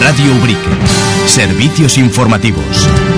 Radio 0.00 0.32
Ubrique. 0.36 0.68
Servicios 1.26 1.98
informativos. 1.98 3.17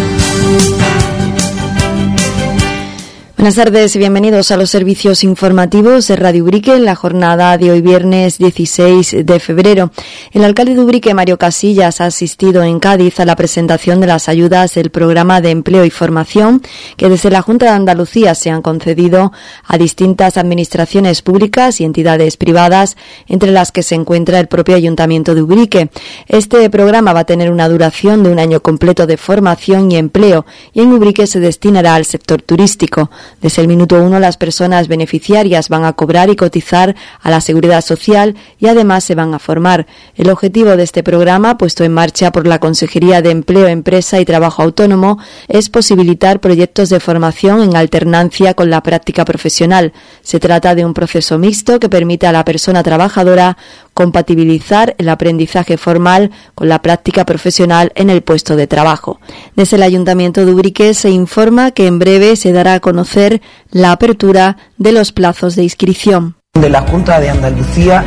Buenas 3.41 3.55
tardes 3.55 3.97
y 3.97 3.99
bienvenidos 3.99 4.51
a 4.51 4.59
los 4.59 4.69
servicios 4.69 5.25
informativos 5.25 6.07
de 6.09 6.17
Radio 6.17 6.45
Ubrique 6.45 6.77
en 6.77 6.85
la 6.85 6.95
jornada 6.95 7.57
de 7.57 7.71
hoy 7.71 7.81
viernes 7.81 8.37
16 8.37 9.25
de 9.25 9.41
febrero. 9.41 9.93
El 10.33 10.45
alcalde 10.45 10.75
de 10.75 10.81
Ubrique, 10.81 11.15
Mario 11.15 11.39
Casillas, 11.39 12.03
ha 12.03 12.05
asistido 12.05 12.63
en 12.63 12.81
Cádiz 12.81 13.19
a 13.19 13.25
la 13.25 13.37
presentación 13.37 13.99
de 14.03 14.09
las 14.09 14.29
ayudas 14.29 14.75
del 14.75 14.91
programa 14.91 15.41
de 15.41 15.53
empleo 15.53 15.87
y 15.87 15.91
formación 15.91 16.61
que 16.99 17.09
desde 17.09 17.31
la 17.31 17.41
Junta 17.41 17.65
de 17.65 17.73
Andalucía 17.73 18.35
se 18.35 18.51
han 18.51 18.61
concedido 18.61 19.33
a 19.65 19.79
distintas 19.79 20.37
administraciones 20.37 21.23
públicas 21.23 21.81
y 21.81 21.85
entidades 21.85 22.37
privadas, 22.37 22.99
entre 23.27 23.53
las 23.53 23.73
que 23.73 23.83
se 23.83 23.95
encuentra 23.95 24.39
el 24.39 24.49
propio 24.49 24.77
Ayuntamiento 24.77 25.35
de 25.35 25.41
Ubrique. 25.41 25.89
Este 26.29 26.69
programa 26.69 27.15
va 27.15 27.21
a 27.21 27.25
tener 27.25 27.51
una 27.51 27.71
duración 27.71 28.23
de 28.23 28.33
un 28.33 28.39
año 28.39 28.61
completo 28.61 29.07
de 29.07 29.17
formación 29.17 29.91
y 29.91 29.97
empleo 29.97 30.45
y 30.75 30.83
en 30.83 30.93
Ubrique 30.93 31.27
se 31.27 31.41
destinará 31.41 31.95
al 31.95 32.05
sector 32.05 32.43
turístico. 32.43 33.09
Desde 33.41 33.63
el 33.63 33.69
minuto 33.69 34.03
uno 34.03 34.19
las 34.19 34.37
personas 34.37 34.89
beneficiarias 34.89 35.69
van 35.69 35.85
a 35.85 35.95
cobrar 35.95 36.31
y 36.31 36.37
cotizar 36.37 36.95
a 37.21 37.31
la 37.31 37.41
seguridad 37.41 37.83
social 37.83 38.37
y 38.59 38.67
además 38.67 39.05
se 39.05 39.15
van 39.15 39.35
a 39.35 39.39
formar. 39.39 39.87
El 40.15 40.31
objetivo 40.31 40.77
de 40.77 40.83
este 40.83 41.03
programa, 41.03 41.57
puesto 41.59 41.85
en 41.85 41.93
marcha 41.93 42.33
por 42.33 42.47
la 42.47 42.59
Consejería 42.59 43.23
de 43.23 43.31
Empleo, 43.31 43.67
Empresa 43.67 44.21
y 44.21 44.25
Trabajo 44.25 44.63
Autónomo, 44.63 45.19
es 45.49 45.71
posibilitar 45.71 46.41
proyectos 46.41 46.89
de 46.89 47.01
formación 47.01 47.63
en 47.63 47.77
alternancia 47.77 48.55
con 48.55 48.71
la 48.71 48.83
práctica 48.83 49.25
profesional. 49.25 49.93
Se 50.23 50.41
trata 50.41 50.75
de 50.75 50.85
un 50.85 50.95
proceso 50.95 51.39
mixto 51.39 51.81
que 51.81 51.89
permite 51.89 52.27
a 52.27 52.33
la 52.33 52.45
persona 52.45 52.83
trabajadora 52.83 53.57
compatibilizar 54.01 54.95
el 54.97 55.11
aprendizaje 55.11 55.77
formal 55.77 56.31
con 56.55 56.71
la 56.71 56.81
práctica 56.81 57.27
profesional 57.27 57.93
en 57.97 58.09
el 58.09 58.23
puesto 58.23 58.57
de 58.57 58.67
trabajo. 58.67 59.21
Desde 59.57 59.77
el 59.77 59.83
Ayuntamiento 59.83 60.47
de 60.47 60.55
Ubrique 60.55 60.95
se 60.95 61.11
informa 61.11 61.73
que 61.73 61.87
en 61.87 61.99
breve 61.99 62.37
se 62.37 62.51
dará 62.51 62.73
a 62.73 62.81
conocer 62.81 63.43
la 63.71 63.93
apertura 63.93 64.57
de 64.79 64.93
los 64.93 65.13
plazos 65.13 65.55
de 65.55 65.65
inscripción. 65.65 66.37
De 66.55 66.71
la 66.71 66.81
Junta 66.81 67.21
de 67.21 67.29
Andalucía 67.29 68.03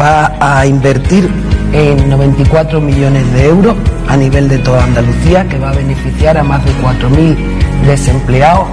va 0.00 0.34
a 0.40 0.66
invertir 0.66 1.28
en 1.74 2.08
94 2.08 2.80
millones 2.80 3.30
de 3.34 3.44
euros 3.44 3.76
a 4.08 4.16
nivel 4.16 4.48
de 4.48 4.56
toda 4.60 4.84
Andalucía, 4.84 5.46
que 5.50 5.58
va 5.58 5.68
a 5.68 5.74
beneficiar 5.74 6.38
a 6.38 6.44
más 6.44 6.64
de 6.64 6.70
4.000 6.80 7.36
desempleados 7.84 8.68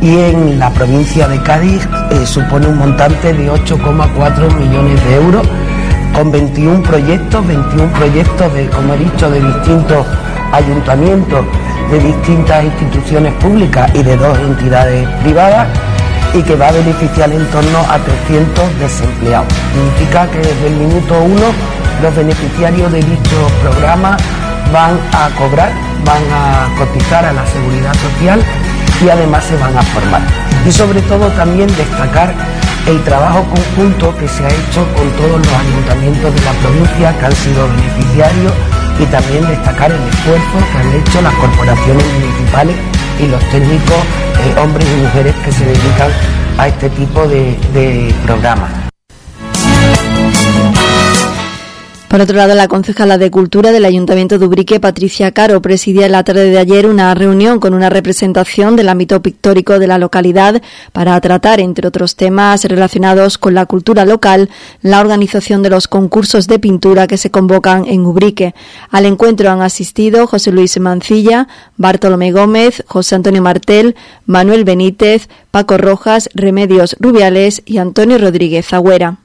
y 0.00 0.16
en 0.16 0.58
la 0.58 0.70
provincia 0.70 1.28
de 1.28 1.42
Cádiz 1.42 1.86
eh, 2.10 2.26
supone 2.26 2.68
un 2.68 2.78
montante 2.78 3.34
de 3.34 3.50
8,4 3.50 4.54
millones 4.54 5.04
de 5.04 5.14
euros 5.16 5.46
con 6.16 6.32
21 6.32 6.82
proyectos, 6.82 7.46
21 7.46 7.92
proyectos 7.92 8.54
de, 8.54 8.66
como 8.70 8.94
he 8.94 8.98
dicho, 8.98 9.30
de 9.30 9.38
distintos 9.38 10.06
ayuntamientos, 10.50 11.44
de 11.90 11.98
distintas 12.00 12.64
instituciones 12.64 13.34
públicas 13.34 13.90
y 13.94 14.02
de 14.02 14.16
dos 14.16 14.38
entidades 14.38 15.06
privadas 15.22 15.68
y 16.32 16.42
que 16.42 16.56
va 16.56 16.68
a 16.68 16.72
beneficiar 16.72 17.30
en 17.30 17.44
torno 17.50 17.80
a 17.90 17.98
300 17.98 18.78
desempleados. 18.80 19.52
Significa 19.74 20.26
que 20.30 20.38
desde 20.38 20.66
el 20.68 20.76
minuto 20.76 21.22
uno 21.22 21.52
los 22.02 22.16
beneficiarios 22.16 22.90
de 22.92 23.02
dicho 23.02 23.36
programa 23.62 24.16
van 24.72 24.98
a 25.12 25.28
cobrar, 25.36 25.70
van 26.04 26.22
a 26.32 26.74
cotizar 26.78 27.26
a 27.26 27.32
la 27.32 27.46
seguridad 27.46 27.94
social 27.94 28.42
y 29.04 29.10
además 29.10 29.44
se 29.44 29.56
van 29.58 29.76
a 29.76 29.82
formar. 29.82 30.22
Y 30.66 30.72
sobre 30.72 31.02
todo 31.02 31.28
también 31.32 31.68
destacar 31.76 32.34
el 32.86 33.02
trabajo 33.02 33.44
conjunto 33.44 34.16
que 34.16 34.28
se 34.28 34.44
ha 34.44 34.48
hecho 34.48 34.86
con 34.94 35.10
todos 35.18 35.38
los 35.38 35.52
ayuntamientos 35.52 36.34
de 36.34 36.40
la 36.42 36.52
provincia 36.52 37.18
que 37.18 37.26
han 37.26 37.32
sido 37.32 37.68
beneficiarios 37.68 38.52
y 39.00 39.04
también 39.06 39.46
destacar 39.48 39.90
el 39.90 40.08
esfuerzo 40.08 40.58
que 40.72 40.78
han 40.78 40.92
hecho 40.94 41.22
las 41.22 41.34
corporaciones 41.34 42.04
municipales 42.14 42.76
y 43.18 43.26
los 43.26 43.40
técnicos, 43.50 43.96
eh, 44.44 44.60
hombres 44.62 44.86
y 44.86 45.02
mujeres 45.02 45.34
que 45.44 45.52
se 45.52 45.64
dedican 45.64 46.10
a 46.58 46.68
este 46.68 46.88
tipo 46.90 47.26
de, 47.26 47.58
de 47.72 48.14
programas. 48.24 48.85
Por 52.16 52.22
otro 52.22 52.38
lado, 52.38 52.54
la 52.54 52.66
concejala 52.66 53.18
de 53.18 53.30
Cultura 53.30 53.72
del 53.72 53.84
Ayuntamiento 53.84 54.38
de 54.38 54.46
Ubrique, 54.46 54.80
Patricia 54.80 55.32
Caro, 55.32 55.60
presidía 55.60 56.06
en 56.06 56.12
la 56.12 56.24
tarde 56.24 56.48
de 56.48 56.56
ayer 56.56 56.86
una 56.86 57.14
reunión 57.14 57.60
con 57.60 57.74
una 57.74 57.90
representación 57.90 58.74
del 58.74 58.88
ámbito 58.88 59.20
pictórico 59.20 59.78
de 59.78 59.86
la 59.86 59.98
localidad 59.98 60.62
para 60.92 61.20
tratar, 61.20 61.60
entre 61.60 61.86
otros 61.86 62.16
temas 62.16 62.64
relacionados 62.64 63.36
con 63.36 63.52
la 63.52 63.66
cultura 63.66 64.06
local, 64.06 64.48
la 64.80 65.00
organización 65.00 65.62
de 65.62 65.68
los 65.68 65.88
concursos 65.88 66.46
de 66.46 66.58
pintura 66.58 67.06
que 67.06 67.18
se 67.18 67.30
convocan 67.30 67.84
en 67.84 68.06
Ubrique. 68.06 68.54
Al 68.90 69.04
encuentro 69.04 69.50
han 69.50 69.60
asistido 69.60 70.26
José 70.26 70.52
Luis 70.52 70.80
Mancilla, 70.80 71.48
Bartolomé 71.76 72.32
Gómez, 72.32 72.82
José 72.86 73.16
Antonio 73.16 73.42
Martel, 73.42 73.94
Manuel 74.24 74.64
Benítez, 74.64 75.28
Paco 75.50 75.76
Rojas, 75.76 76.30
Remedios 76.32 76.96
Rubiales 76.98 77.60
y 77.66 77.76
Antonio 77.76 78.16
Rodríguez 78.16 78.72
Agüera. 78.72 79.18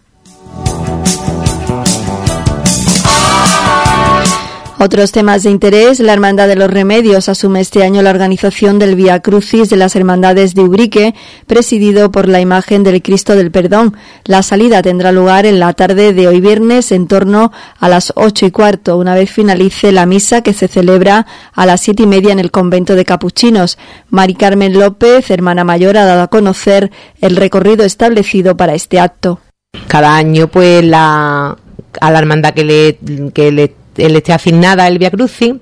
Otros 4.83 5.11
temas 5.11 5.43
de 5.43 5.51
interés. 5.51 5.99
La 5.99 6.13
Hermandad 6.13 6.47
de 6.47 6.55
los 6.55 6.67
Remedios 6.67 7.29
asume 7.29 7.61
este 7.61 7.83
año 7.83 8.01
la 8.01 8.09
organización 8.09 8.79
del 8.79 8.95
Via 8.95 9.19
Crucis 9.19 9.69
de 9.69 9.75
las 9.77 9.95
Hermandades 9.95 10.55
de 10.55 10.63
Ubrique, 10.63 11.13
presidido 11.45 12.11
por 12.11 12.27
la 12.27 12.41
imagen 12.41 12.81
del 12.81 13.03
Cristo 13.03 13.35
del 13.35 13.51
Perdón. 13.51 13.95
La 14.25 14.41
salida 14.41 14.81
tendrá 14.81 15.11
lugar 15.11 15.45
en 15.45 15.59
la 15.59 15.73
tarde 15.73 16.13
de 16.13 16.27
hoy 16.27 16.41
viernes 16.41 16.91
en 16.91 17.05
torno 17.05 17.51
a 17.79 17.89
las 17.89 18.11
ocho 18.15 18.47
y 18.47 18.49
cuarto, 18.49 18.97
una 18.97 19.13
vez 19.13 19.29
finalice 19.29 19.91
la 19.91 20.07
misa 20.07 20.41
que 20.41 20.51
se 20.51 20.67
celebra 20.67 21.27
a 21.53 21.67
las 21.67 21.81
siete 21.81 22.01
y 22.01 22.07
media 22.07 22.31
en 22.31 22.39
el 22.39 22.49
convento 22.49 22.95
de 22.95 23.05
Capuchinos. 23.05 23.77
Mari 24.09 24.33
Carmen 24.33 24.73
López, 24.73 25.29
hermana 25.29 25.63
mayor, 25.63 25.95
ha 25.95 26.05
dado 26.05 26.23
a 26.23 26.27
conocer 26.29 26.89
el 27.21 27.35
recorrido 27.35 27.85
establecido 27.85 28.57
para 28.57 28.73
este 28.73 28.99
acto. 28.99 29.41
Cada 29.87 30.15
año, 30.15 30.47
pues, 30.47 30.83
a 30.91 31.55
la 31.99 32.19
hermandad 32.19 32.55
que 32.55 32.63
le, 32.63 32.97
que 33.31 33.51
le 33.51 33.80
él 34.01 34.15
esté 34.15 34.33
asignada 34.33 34.87
el 34.87 34.97
Via 34.97 35.11
Crucis, 35.11 35.55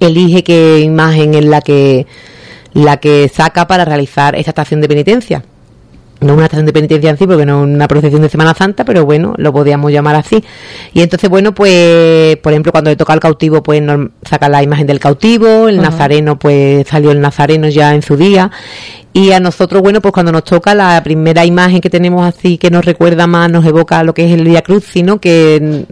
elige 0.00 0.42
qué 0.42 0.80
imagen 0.80 1.34
es 1.34 1.44
la 1.44 1.60
que, 1.60 2.06
la 2.72 2.98
que 2.98 3.28
saca 3.28 3.66
para 3.66 3.84
realizar 3.84 4.36
esta 4.36 4.50
estación 4.50 4.80
de 4.80 4.88
penitencia. 4.88 5.44
No 6.20 6.34
una 6.34 6.44
estación 6.44 6.66
de 6.66 6.72
penitencia 6.72 7.10
en 7.10 7.16
sí, 7.16 7.28
porque 7.28 7.46
no 7.46 7.60
es 7.60 7.74
una 7.74 7.86
procesión 7.86 8.22
de 8.22 8.28
Semana 8.28 8.52
Santa, 8.52 8.84
pero 8.84 9.04
bueno, 9.04 9.34
lo 9.36 9.52
podíamos 9.52 9.92
llamar 9.92 10.16
así. 10.16 10.42
Y 10.92 11.02
entonces, 11.02 11.30
bueno, 11.30 11.54
pues, 11.54 12.36
por 12.38 12.52
ejemplo, 12.52 12.72
cuando 12.72 12.90
le 12.90 12.96
toca 12.96 13.12
al 13.12 13.20
cautivo, 13.20 13.62
pues 13.62 13.80
nos 13.80 14.10
saca 14.28 14.48
la 14.48 14.60
imagen 14.60 14.88
del 14.88 14.98
cautivo, 14.98 15.68
el 15.68 15.76
nazareno, 15.76 16.36
pues 16.36 16.88
salió 16.88 17.12
el 17.12 17.20
nazareno 17.20 17.68
ya 17.68 17.94
en 17.94 18.02
su 18.02 18.16
día. 18.16 18.50
Y 19.12 19.30
a 19.30 19.38
nosotros, 19.38 19.80
bueno, 19.80 20.00
pues 20.00 20.12
cuando 20.12 20.32
nos 20.32 20.42
toca 20.42 20.74
la 20.74 21.00
primera 21.04 21.44
imagen 21.44 21.80
que 21.80 21.88
tenemos 21.88 22.26
así, 22.26 22.58
que 22.58 22.70
nos 22.70 22.84
recuerda 22.84 23.28
más, 23.28 23.48
nos 23.48 23.64
evoca 23.64 24.02
lo 24.02 24.12
que 24.12 24.26
es 24.26 24.32
el 24.32 24.44
Via 24.44 24.62
Crucis, 24.62 25.04
¿no? 25.04 25.20
Que 25.20 25.86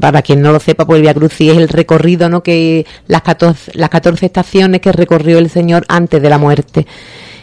para 0.00 0.22
quien 0.22 0.40
no 0.40 0.52
lo 0.52 0.60
sepa, 0.60 0.86
pues 0.86 0.96
el 0.96 1.02
Via 1.02 1.14
Crucis 1.14 1.52
es 1.52 1.58
el 1.58 1.68
recorrido, 1.68 2.28
¿no? 2.28 2.42
Que 2.42 2.86
las 3.06 3.22
14, 3.22 3.72
las 3.74 3.90
14 3.90 4.26
estaciones 4.26 4.80
que 4.80 4.92
recorrió 4.92 5.38
el 5.38 5.50
Señor 5.50 5.84
antes 5.88 6.20
de 6.22 6.30
la 6.30 6.38
muerte. 6.38 6.86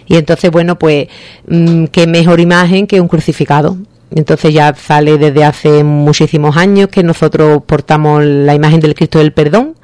Y 0.07 0.15
entonces, 0.15 0.51
bueno, 0.51 0.77
pues, 0.77 1.07
mmm, 1.47 1.85
qué 1.85 2.07
mejor 2.07 2.39
imagen 2.39 2.87
que 2.87 2.99
un 2.99 3.07
crucificado. 3.07 3.77
Entonces 4.13 4.53
ya 4.53 4.73
sale 4.75 5.17
desde 5.17 5.45
hace 5.45 5.83
muchísimos 5.83 6.57
años 6.57 6.89
que 6.89 7.01
nosotros 7.01 7.63
portamos 7.65 8.23
la 8.23 8.53
imagen 8.53 8.81
del 8.81 8.95
Cristo 8.95 9.19
del 9.19 9.31
Perdón. 9.31 9.75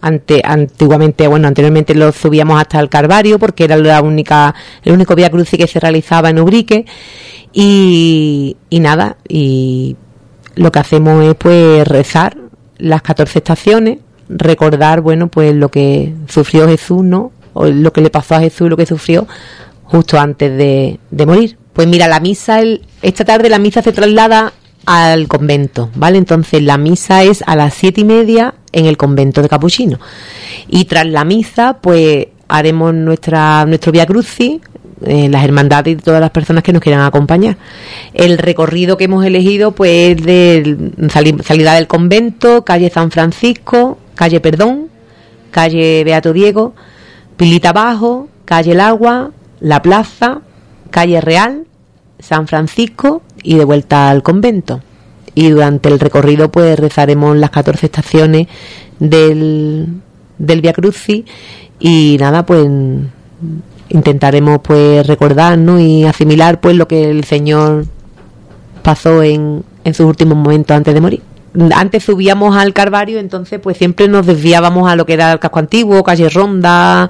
Ante, 0.00 0.42
antiguamente, 0.44 1.26
bueno, 1.26 1.48
anteriormente 1.48 1.94
lo 1.94 2.12
subíamos 2.12 2.60
hasta 2.60 2.78
el 2.78 2.90
Calvario 2.90 3.38
porque 3.38 3.64
era 3.64 3.76
la 3.76 4.02
única, 4.02 4.54
el 4.82 4.92
único 4.92 5.14
Via 5.14 5.30
Crucis 5.30 5.58
que 5.58 5.66
se 5.66 5.80
realizaba 5.80 6.30
en 6.30 6.38
Ubrique. 6.38 6.86
Y, 7.52 8.56
y 8.70 8.80
nada, 8.80 9.16
y 9.28 9.96
lo 10.56 10.72
que 10.72 10.78
hacemos 10.78 11.24
es 11.24 11.34
pues 11.34 11.86
rezar 11.86 12.36
las 12.78 13.02
14 13.02 13.38
estaciones, 13.38 13.98
recordar, 14.28 15.00
bueno, 15.00 15.28
pues 15.28 15.54
lo 15.54 15.68
que 15.70 16.14
sufrió 16.28 16.68
Jesús, 16.68 17.02
¿no? 17.02 17.32
O 17.52 17.66
lo 17.66 17.92
que 17.92 18.00
le 18.00 18.10
pasó 18.10 18.34
a 18.34 18.40
Jesús, 18.40 18.68
lo 18.68 18.76
que 18.76 18.86
sufrió 18.86 19.26
justo 19.84 20.18
antes 20.18 20.56
de, 20.56 20.98
de 21.10 21.26
morir. 21.26 21.56
Pues 21.72 21.86
mira, 21.86 22.08
la 22.08 22.20
misa, 22.20 22.60
el, 22.60 22.82
esta 23.02 23.24
tarde 23.24 23.48
la 23.48 23.58
misa 23.58 23.82
se 23.82 23.92
traslada 23.92 24.52
al 24.86 25.28
convento, 25.28 25.90
¿vale? 25.94 26.18
Entonces 26.18 26.62
la 26.62 26.78
misa 26.78 27.22
es 27.22 27.42
a 27.46 27.56
las 27.56 27.74
siete 27.74 28.02
y 28.02 28.04
media 28.04 28.54
en 28.72 28.86
el 28.86 28.96
convento 28.96 29.42
de 29.42 29.48
Capuchino. 29.48 29.98
Y 30.68 30.84
tras 30.84 31.06
la 31.06 31.24
misa, 31.24 31.78
pues 31.80 32.28
haremos 32.48 32.94
nuestra, 32.94 33.64
nuestro 33.66 33.92
Via 33.92 34.06
Crucis, 34.06 34.60
eh, 35.02 35.28
las 35.28 35.44
hermandades 35.44 35.94
y 35.94 35.96
todas 35.96 36.20
las 36.20 36.30
personas 36.30 36.62
que 36.62 36.72
nos 36.72 36.82
quieran 36.82 37.02
acompañar. 37.02 37.56
El 38.12 38.38
recorrido 38.38 38.96
que 38.96 39.04
hemos 39.04 39.24
elegido, 39.24 39.72
pues, 39.72 40.16
es 40.18 40.24
de 40.24 40.92
salida 41.10 41.74
del 41.74 41.86
convento, 41.86 42.64
calle 42.64 42.90
San 42.90 43.10
Francisco, 43.10 43.98
calle 44.14 44.40
Perdón, 44.40 44.88
calle 45.50 46.04
Beato 46.04 46.32
Diego, 46.32 46.74
Pilita 47.36 47.72
Bajo, 47.72 48.28
calle 48.44 48.72
El 48.72 48.80
Agua, 48.80 49.30
La 49.60 49.82
Plaza, 49.82 50.40
calle 50.90 51.20
Real, 51.20 51.66
San 52.18 52.46
Francisco 52.46 53.22
y 53.42 53.56
de 53.56 53.64
vuelta 53.64 54.10
al 54.10 54.22
convento. 54.22 54.80
y 55.36 55.50
durante 55.50 55.88
el 55.88 55.98
recorrido 55.98 56.52
pues 56.52 56.78
rezaremos 56.78 57.36
las 57.36 57.50
14 57.50 57.86
estaciones 57.86 58.46
del, 59.00 59.88
del 60.38 60.60
Via 60.60 60.72
Crucis 60.72 61.24
y 61.80 62.16
nada, 62.20 62.46
pues 62.46 62.66
intentaremos 63.88 64.60
pues 64.62 65.06
recordarnos 65.06 65.80
y 65.80 66.04
asimilar 66.04 66.60
pues 66.60 66.76
lo 66.76 66.88
que 66.88 67.10
el 67.10 67.24
Señor 67.24 67.86
pasó 68.82 69.22
en, 69.22 69.64
en 69.84 69.94
sus 69.94 70.06
últimos 70.06 70.36
momentos 70.36 70.76
antes 70.76 70.94
de 70.94 71.00
morir. 71.00 71.22
Antes 71.74 72.02
subíamos 72.02 72.56
al 72.56 72.72
Carvario, 72.72 73.20
entonces 73.20 73.60
pues 73.60 73.76
siempre 73.76 74.08
nos 74.08 74.26
desviábamos 74.26 74.90
a 74.90 74.96
lo 74.96 75.06
que 75.06 75.12
era 75.12 75.32
el 75.32 75.38
casco 75.38 75.60
antiguo, 75.60 76.02
calle 76.02 76.28
Ronda 76.28 77.08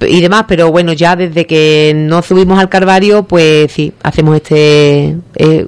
y 0.00 0.20
demás, 0.20 0.46
pero 0.48 0.70
bueno, 0.70 0.92
ya 0.94 1.14
desde 1.16 1.46
que 1.46 1.92
no 1.94 2.22
subimos 2.22 2.58
al 2.58 2.70
Carvario, 2.70 3.24
pues 3.24 3.70
sí, 3.70 3.92
hacemos 4.02 4.36
este 4.36 5.16
eh, 5.36 5.66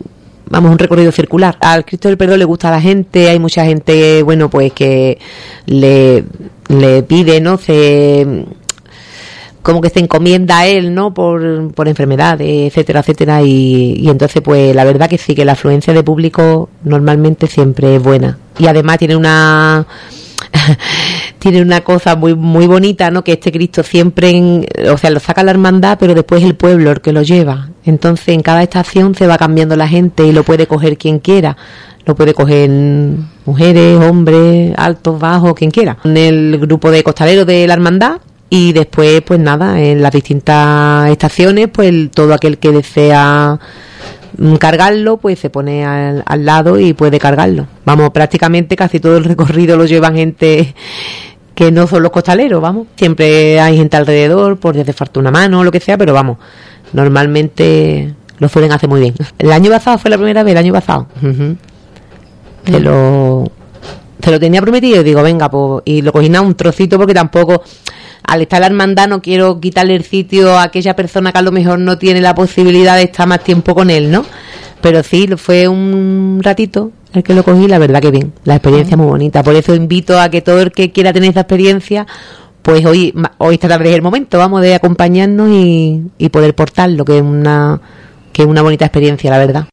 vamos, 0.48 0.72
un 0.72 0.78
recorrido 0.78 1.12
circular. 1.12 1.56
Al 1.60 1.84
Cristo 1.84 2.08
del 2.08 2.16
Perdón 2.16 2.38
le 2.38 2.44
gusta 2.44 2.70
la 2.70 2.80
gente, 2.80 3.28
hay 3.28 3.38
mucha 3.38 3.64
gente, 3.64 4.22
bueno, 4.22 4.48
pues 4.48 4.72
que 4.72 5.18
le, 5.66 6.24
le 6.68 7.02
pide, 7.02 7.40
¿no? 7.40 7.58
Se, 7.58 8.46
como 9.66 9.80
que 9.80 9.90
se 9.90 9.98
encomienda 9.98 10.58
a 10.60 10.66
él, 10.68 10.94
¿no? 10.94 11.12
Por, 11.12 11.72
por 11.74 11.88
enfermedades, 11.88 12.68
etcétera, 12.68 13.00
etcétera. 13.00 13.42
Y, 13.42 13.96
y 13.98 14.08
entonces, 14.08 14.40
pues 14.40 14.72
la 14.76 14.84
verdad 14.84 15.10
que 15.10 15.18
sí, 15.18 15.34
que 15.34 15.44
la 15.44 15.52
afluencia 15.52 15.92
de 15.92 16.04
público 16.04 16.68
normalmente 16.84 17.48
siempre 17.48 17.96
es 17.96 18.00
buena. 18.00 18.38
Y 18.60 18.68
además 18.68 18.98
tiene 18.98 19.16
una 19.16 19.84
tiene 21.40 21.62
una 21.62 21.80
cosa 21.80 22.14
muy 22.14 22.36
muy 22.36 22.68
bonita, 22.68 23.10
¿no? 23.10 23.24
Que 23.24 23.32
este 23.32 23.50
Cristo 23.50 23.82
siempre, 23.82 24.30
en, 24.30 24.66
o 24.88 24.96
sea, 24.98 25.10
lo 25.10 25.18
saca 25.18 25.42
la 25.42 25.50
hermandad, 25.50 25.98
pero 25.98 26.14
después 26.14 26.44
el 26.44 26.54
pueblo 26.54 26.92
el 26.92 27.00
que 27.00 27.12
lo 27.12 27.22
lleva. 27.22 27.70
Entonces, 27.84 28.28
en 28.28 28.42
cada 28.42 28.62
estación 28.62 29.16
se 29.16 29.26
va 29.26 29.36
cambiando 29.36 29.74
la 29.74 29.88
gente 29.88 30.24
y 30.24 30.30
lo 30.30 30.44
puede 30.44 30.68
coger 30.68 30.96
quien 30.96 31.18
quiera. 31.18 31.56
Lo 32.04 32.14
puede 32.14 32.34
coger 32.34 32.70
mujeres, 33.44 33.98
hombres, 33.98 34.74
altos, 34.76 35.18
bajos, 35.18 35.54
quien 35.54 35.72
quiera. 35.72 35.98
En 36.04 36.16
el 36.16 36.56
grupo 36.56 36.92
de 36.92 37.02
costaleros 37.02 37.44
de 37.48 37.66
la 37.66 37.74
hermandad 37.74 38.20
y 38.48 38.72
después, 38.72 39.22
pues 39.22 39.40
nada, 39.40 39.80
en 39.80 40.02
las 40.02 40.12
distintas 40.12 41.10
estaciones, 41.10 41.68
pues 41.68 42.10
todo 42.12 42.34
aquel 42.34 42.58
que 42.58 42.72
desea 42.72 43.58
Mm, 44.38 44.56
cargarlo, 44.56 45.16
pues 45.16 45.38
se 45.38 45.48
pone 45.48 45.84
al, 45.84 46.44
lado 46.44 46.78
y 46.78 46.92
puede 46.92 47.18
cargarlo. 47.18 47.66
Vamos, 47.84 48.10
prácticamente 48.10 48.76
casi 48.76 49.00
todo 49.00 49.16
el 49.16 49.24
recorrido 49.24 49.76
lo 49.76 49.86
llevan 49.86 50.14
gente 50.14 50.74
que 51.54 51.72
no 51.72 51.86
son 51.86 52.02
los 52.02 52.12
costaleros, 52.12 52.60
vamos. 52.60 52.86
Siempre 52.96 53.60
hay 53.60 53.78
gente 53.78 53.96
alrededor, 53.96 54.58
por 54.58 54.76
desde 54.76 54.92
falta 54.92 55.20
una 55.20 55.30
mano 55.30 55.60
o 55.60 55.64
lo 55.64 55.72
que 55.72 55.80
sea, 55.80 55.96
pero 55.96 56.12
vamos, 56.12 56.36
normalmente 56.92 58.14
lo 58.38 58.48
suelen 58.48 58.72
hacer 58.72 58.90
muy 58.90 59.00
bien. 59.00 59.14
El 59.38 59.52
año 59.52 59.70
pasado 59.70 59.96
fue 59.96 60.10
la 60.10 60.18
primera 60.18 60.42
vez, 60.42 60.52
el 60.52 60.58
año 60.58 60.72
pasado. 60.74 61.06
Se 62.66 62.80
lo, 62.80 63.50
se 64.22 64.30
lo 64.30 64.38
tenía 64.38 64.60
prometido 64.60 65.00
y 65.00 65.04
digo, 65.04 65.22
venga, 65.22 65.50
pues, 65.50 65.82
y 65.86 66.02
lo 66.02 66.12
cogí 66.12 66.28
un 66.28 66.54
trocito 66.54 66.98
porque 66.98 67.14
tampoco 67.14 67.62
al 68.26 68.42
estar 68.42 68.60
la 68.60 68.66
hermandad 68.66 69.08
no 69.08 69.22
quiero 69.22 69.60
quitarle 69.60 69.94
el 69.94 70.04
sitio 70.04 70.58
a 70.58 70.64
aquella 70.64 70.96
persona 70.96 71.32
que 71.32 71.38
a 71.38 71.42
lo 71.42 71.52
mejor 71.52 71.78
no 71.78 71.98
tiene 71.98 72.20
la 72.20 72.34
posibilidad 72.34 72.96
de 72.96 73.04
estar 73.04 73.26
más 73.26 73.42
tiempo 73.42 73.74
con 73.74 73.90
él, 73.90 74.10
¿no? 74.10 74.24
Pero 74.80 75.02
sí, 75.02 75.28
fue 75.36 75.68
un 75.68 76.40
ratito 76.42 76.92
el 77.12 77.22
que 77.22 77.34
lo 77.34 77.42
cogí, 77.42 77.66
la 77.66 77.78
verdad 77.78 78.00
que 78.00 78.10
bien, 78.10 78.32
la 78.44 78.56
experiencia 78.56 78.92
es 78.92 78.98
muy 78.98 79.06
bonita. 79.06 79.42
Por 79.42 79.54
eso 79.54 79.74
invito 79.74 80.20
a 80.20 80.28
que 80.28 80.42
todo 80.42 80.60
el 80.60 80.72
que 80.72 80.92
quiera 80.92 81.12
tener 81.12 81.30
esa 81.30 81.40
experiencia, 81.40 82.06
pues 82.62 82.84
hoy, 82.84 83.14
hoy 83.38 83.54
esta 83.54 83.68
tarde 83.68 83.88
es 83.88 83.94
el 83.94 84.02
momento, 84.02 84.38
vamos, 84.38 84.60
de 84.60 84.74
acompañarnos 84.74 85.50
y, 85.50 86.02
y 86.18 86.28
poder 86.28 86.54
portarlo, 86.54 87.04
que 87.04 87.16
es 87.16 87.22
una, 87.22 87.80
que 88.32 88.42
es 88.42 88.48
una 88.48 88.62
bonita 88.62 88.84
experiencia, 88.84 89.30
la 89.30 89.38
verdad. 89.38 89.66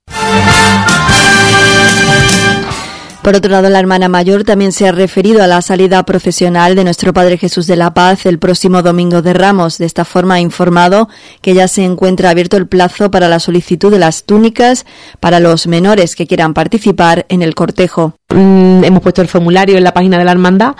Por 3.24 3.38
otro 3.38 3.50
lado, 3.50 3.70
la 3.70 3.80
hermana 3.80 4.10
mayor 4.10 4.44
también 4.44 4.74
se 4.74 4.86
ha 4.86 4.92
referido 4.92 5.42
a 5.42 5.48
la 5.48 5.62
salida 5.62 6.04
profesional 6.04 6.76
de 6.76 6.84
nuestro 6.84 7.14
Padre 7.14 7.38
Jesús 7.38 7.68
de 7.68 7.78
la 7.78 7.94
Paz 7.94 8.26
el 8.26 8.38
próximo 8.38 8.84
domingo 8.84 9.22
de 9.22 9.34
Ramos. 9.34 9.78
De 9.78 9.86
esta 9.86 10.04
forma 10.04 10.36
ha 10.36 10.40
informado 10.42 11.08
que 11.42 11.54
ya 11.54 11.70
se 11.70 11.86
encuentra 11.86 12.32
abierto 12.32 12.58
el 12.58 12.68
plazo 12.68 13.12
para 13.12 13.30
la 13.30 13.40
solicitud 13.40 13.90
de 13.90 14.00
las 14.00 14.26
túnicas 14.26 14.86
para 15.22 15.40
los 15.40 15.68
menores 15.68 16.18
que 16.18 16.28
quieran 16.28 16.54
participar 16.54 17.26
en 17.30 17.44
el 17.44 17.56
cortejo. 17.56 18.14
Mm, 18.28 18.84
hemos 18.84 19.02
puesto 19.02 19.22
el 19.22 19.30
formulario 19.30 19.78
en 19.78 19.86
la 19.86 19.94
página 19.94 20.18
de 20.18 20.26
la 20.26 20.34
hermandad 20.34 20.76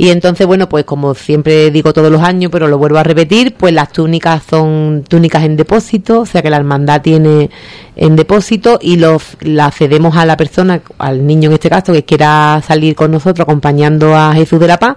y 0.00 0.10
entonces, 0.10 0.46
bueno, 0.46 0.68
pues 0.68 0.84
como 0.84 1.12
siempre 1.14 1.72
digo 1.72 1.92
todos 1.92 2.10
los 2.10 2.22
años, 2.22 2.52
pero 2.52 2.68
lo 2.68 2.78
vuelvo 2.78 2.98
a 2.98 3.02
repetir, 3.02 3.54
pues 3.54 3.74
las 3.74 3.92
túnicas 3.92 4.44
son 4.48 5.02
túnicas 5.08 5.42
en 5.42 5.56
depósito, 5.56 6.20
o 6.20 6.26
sea 6.26 6.40
que 6.40 6.50
la 6.50 6.56
hermandad 6.56 7.02
tiene 7.02 7.50
en 7.96 8.14
depósito 8.14 8.78
y 8.80 8.96
los 8.96 9.36
la 9.40 9.72
cedemos 9.72 10.16
a 10.16 10.24
la 10.24 10.36
persona, 10.36 10.80
al 10.98 11.26
niño 11.26 11.48
en 11.48 11.54
este 11.54 11.68
caso, 11.68 11.92
que 11.92 12.04
quiera 12.04 12.62
salir 12.64 12.94
con 12.94 13.10
nosotros 13.10 13.42
acompañando 13.42 14.14
a 14.16 14.32
Jesús 14.34 14.60
de 14.60 14.68
la 14.68 14.78
Paz. 14.78 14.96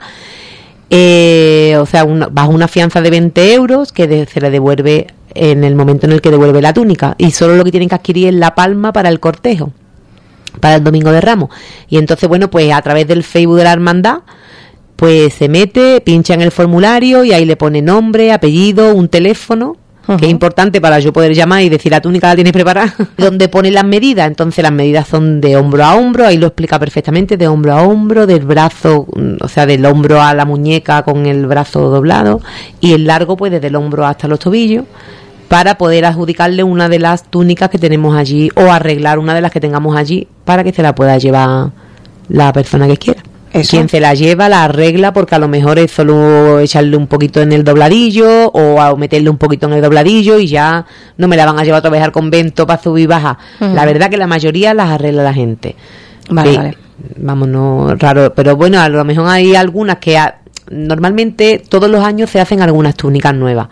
Eh, 0.92 1.78
o 1.80 1.88
sea, 1.88 2.06
bajo 2.06 2.52
una 2.52 2.68
fianza 2.68 3.02
de 3.02 3.10
20 3.10 3.54
euros 3.56 3.92
que 3.92 4.28
se 4.28 4.40
le 4.40 4.52
devuelve 4.52 5.08
en 5.34 5.64
el 5.64 5.74
momento 5.74 6.06
en 6.06 6.12
el 6.12 6.22
que 6.22 6.30
devuelve 6.30 6.62
la 6.62 6.74
túnica. 6.74 7.16
Y 7.18 7.32
solo 7.32 7.56
lo 7.56 7.64
que 7.64 7.72
tienen 7.72 7.90
que 7.90 7.96
adquirir 7.96 8.28
es 8.28 8.36
la 8.36 8.54
palma 8.54 8.94
para 8.94 9.10
el 9.10 9.20
cortejo, 9.20 9.72
para 10.60 10.76
el 10.76 10.84
Domingo 10.84 11.12
de 11.12 11.22
Ramos. 11.22 11.50
Y 11.90 11.98
entonces, 11.98 12.30
bueno, 12.30 12.52
pues 12.52 12.72
a 12.72 12.82
través 12.84 13.08
del 13.08 13.24
Facebook 13.24 13.58
de 13.58 13.64
la 13.64 13.74
Hermandad, 13.74 14.20
pues 15.02 15.34
se 15.34 15.50
mete, 15.50 16.00
pincha 16.02 16.36
en 16.36 16.42
el 16.42 16.52
formulario 16.52 17.24
y 17.24 17.34
ahí 17.34 17.44
le 17.44 17.58
pone 17.58 17.82
nombre, 17.82 18.32
apellido, 18.32 18.94
un 18.94 19.10
teléfono 19.10 19.76
que 20.06 20.26
es 20.26 20.32
importante 20.32 20.80
para 20.80 21.00
yo 21.00 21.12
poder 21.12 21.34
llamar 21.34 21.64
y 21.64 21.70
decir 21.70 21.92
la 21.92 22.02
túnica 22.02 22.28
la 22.28 22.36
tienes 22.36 22.54
preparada, 22.54 22.94
donde 23.18 23.50
pone 23.50 23.72
las 23.72 23.84
medidas, 23.84 24.28
entonces 24.28 24.62
las 24.62 24.72
medidas 24.72 25.08
son 25.08 25.42
de 25.42 25.58
hombro 25.58 25.86
a 25.86 25.96
hombro, 25.96 26.28
ahí 26.28 26.38
lo 26.38 26.46
explica 26.46 26.78
perfectamente, 26.78 27.36
de 27.36 27.48
hombro 27.48 27.74
a 27.74 27.82
hombro, 27.82 28.28
del 28.28 28.46
brazo, 28.46 29.08
o 29.40 29.48
sea, 29.48 29.66
del 29.66 29.84
hombro 29.88 30.22
a 30.22 30.36
la 30.36 30.46
muñeca 30.46 31.02
con 31.02 31.26
el 31.26 31.48
brazo 31.48 31.90
doblado 31.90 32.40
y 32.80 32.94
el 32.94 33.08
largo 33.08 33.36
pues 33.36 33.52
desde 33.52 33.70
el 33.70 33.78
hombro 33.78 34.06
hasta 34.06 34.28
los 34.28 34.38
tobillos 34.38 34.86
para 35.48 35.80
poder 35.80 36.06
adjudicarle 36.06 36.62
una 36.64 36.90
de 36.90 37.00
las 37.00 37.24
túnicas 37.24 37.72
que 37.72 37.80
tenemos 37.80 38.16
allí 38.16 38.52
o 38.56 38.72
arreglar 38.72 39.18
una 39.18 39.34
de 39.34 39.42
las 39.42 39.52
que 39.52 39.60
tengamos 39.60 39.96
allí 39.96 40.28
para 40.46 40.64
que 40.64 40.72
se 40.72 40.84
la 40.84 40.94
pueda 40.94 41.18
llevar 41.18 41.72
la 42.30 42.54
persona 42.54 42.88
que 42.88 42.98
quiera. 42.98 43.24
Quien 43.52 43.90
se 43.90 44.00
la 44.00 44.14
lleva 44.14 44.48
la 44.48 44.64
arregla 44.64 45.12
porque 45.14 45.36
a 45.36 45.40
lo 45.40 45.48
mejor 45.48 45.78
es 45.78 45.92
solo 45.92 46.60
echarle 46.60 46.96
un 46.96 47.08
poquito 47.08 47.42
en 47.42 47.52
el 47.52 47.64
dobladillo 47.64 48.48
o 48.48 48.98
meterle 48.98 49.30
un 49.30 49.38
poquito 49.38 49.68
en 49.68 49.74
el 49.74 49.82
dobladillo 49.82 50.40
y 50.40 50.48
ya 50.48 50.86
no 51.18 51.28
me 51.28 51.36
la 51.36 51.46
van 51.46 51.60
a 51.60 51.64
llevar 51.64 51.80
otra 51.80 51.92
vez 51.92 52.02
al 52.02 52.12
convento 52.12 52.66
para 52.66 52.82
subir 52.82 53.04
y 53.04 53.08
baja. 53.08 53.38
La 53.60 53.86
verdad 53.86 54.10
que 54.10 54.18
la 54.18 54.28
mayoría 54.28 54.74
las 54.74 54.90
arregla 54.90 55.24
la 55.24 55.34
gente. 55.34 55.76
Vale, 56.30 56.56
vale. 56.56 56.78
Vamos, 57.18 57.48
no 57.48 57.96
raro, 57.96 58.34
pero 58.34 58.56
bueno, 58.56 58.80
a 58.80 58.88
lo 58.88 59.04
mejor 59.04 59.28
hay 59.28 59.56
algunas 59.56 59.98
que 59.98 60.20
normalmente 60.70 61.62
todos 61.68 61.90
los 61.90 62.04
años 62.04 62.30
se 62.30 62.40
hacen 62.40 62.62
algunas 62.62 62.96
túnicas 62.96 63.34
nuevas. 63.34 63.68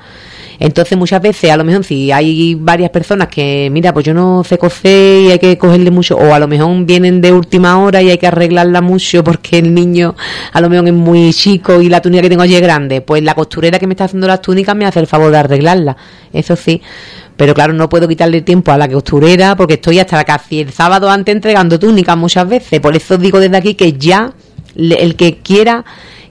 Entonces 0.60 0.98
muchas 0.98 1.22
veces, 1.22 1.52
a 1.52 1.58
lo 1.58 1.64
mejor 1.64 1.86
si 1.86 2.12
hay 2.12 2.56
varias 2.56 2.90
personas 2.90 3.30
que, 3.30 3.70
mira, 3.72 3.94
pues 3.94 4.06
yo 4.06 4.14
no 4.14 4.44
sé 4.44 4.58
coser 4.58 5.22
y 5.22 5.32
hay 5.32 5.40
que 5.40 5.58
cogerle 5.58 5.90
mucho, 5.90 6.18
o 6.18 6.34
a 6.34 6.40
lo 6.40 6.48
mejor 6.48 6.70
vienen 6.86 7.22
de 7.22 7.32
última 7.32 7.80
hora 7.80 8.02
y 8.02 8.10
hay 8.10 8.18
que 8.18 8.28
arreglarla 8.28 8.82
mucho 8.82 9.24
porque 9.24 9.60
el 9.60 9.74
niño 9.74 10.16
a 10.52 10.60
lo 10.60 10.70
mejor 10.70 10.88
es 10.88 10.94
muy 10.94 11.34
chico 11.34 11.82
y 11.82 11.88
la 11.88 12.02
túnica 12.02 12.22
que 12.22 12.30
tengo 12.30 12.42
allí 12.42 12.56
es 12.56 12.62
grande, 12.62 13.02
pues 13.02 13.24
la 13.24 13.36
costurera 13.36 13.80
que 13.80 13.88
me 13.88 13.94
está 13.94 14.06
haciendo 14.06 14.28
las 14.28 14.42
túnicas 14.42 14.76
me 14.76 14.86
hace 14.86 15.00
el 15.00 15.08
favor 15.08 15.32
de 15.32 15.38
arreglarla, 15.38 15.96
eso 16.34 16.56
sí. 16.56 16.82
Pero 17.38 17.54
claro, 17.54 17.72
no 17.72 17.88
puedo 17.88 18.06
quitarle 18.06 18.42
tiempo 18.42 18.74
a 18.74 18.78
la 18.78 18.90
costurera 18.90 19.56
porque 19.56 19.76
estoy 19.76 20.00
hasta 20.00 20.22
casi 20.26 20.60
el 20.60 20.74
sábado 20.74 21.10
antes 21.10 21.34
entregando 21.34 21.80
túnicas 21.80 22.18
muchas 22.18 22.50
veces. 22.50 22.82
Por 22.82 22.98
eso 22.98 23.18
digo 23.18 23.40
desde 23.40 23.56
aquí 23.56 23.76
que 23.76 23.94
ya 23.94 24.34
el 24.76 25.16
que 25.16 25.38
quiera 25.38 25.86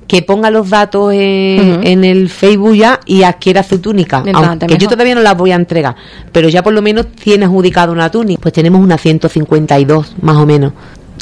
que 0.08 0.22
ponga 0.22 0.50
los 0.50 0.70
datos 0.70 1.12
en, 1.12 2.04
el 2.04 2.30
Facebook 2.30 2.74
ya 2.74 2.98
y 3.04 3.22
adquiera 3.22 3.62
su 3.62 3.78
túnica. 3.78 4.24
Aunque 4.32 4.78
yo 4.78 4.88
todavía 4.88 5.14
no 5.14 5.20
las 5.20 5.36
voy 5.36 5.52
a 5.52 5.54
entregar, 5.54 5.94
pero 6.32 6.48
ya 6.48 6.62
por 6.62 6.72
lo 6.72 6.80
menos 6.80 7.08
tiene 7.08 7.44
adjudicado 7.44 7.92
una 7.92 8.10
túnica. 8.10 8.40
Pues 8.40 8.54
tenemos 8.54 8.80
unas 8.80 9.00
152, 9.02 10.16
más 10.22 10.36
o 10.36 10.46
menos. 10.46 10.72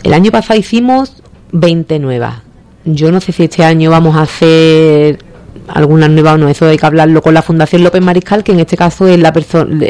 El 0.04 0.14
año 0.14 0.30
pasado 0.30 0.58
hicimos 0.58 1.20
20 1.50 1.98
nuevas. 1.98 2.36
Yo 2.84 3.10
no 3.10 3.20
sé 3.20 3.32
si 3.32 3.44
este 3.44 3.64
año 3.64 3.90
vamos 3.90 4.14
a 4.14 4.22
hacer 4.22 5.18
algunas 5.66 6.08
nuevas 6.08 6.34
o 6.34 6.38
no. 6.38 6.48
Eso 6.48 6.66
hay 6.66 6.78
que 6.78 6.86
hablarlo 6.86 7.20
con 7.22 7.34
la 7.34 7.42
Fundación 7.42 7.82
López 7.82 8.00
Mariscal, 8.00 8.44
que 8.44 8.52
en 8.52 8.60
este 8.60 8.76
caso 8.76 9.08
es 9.08 9.18
la, 9.18 9.32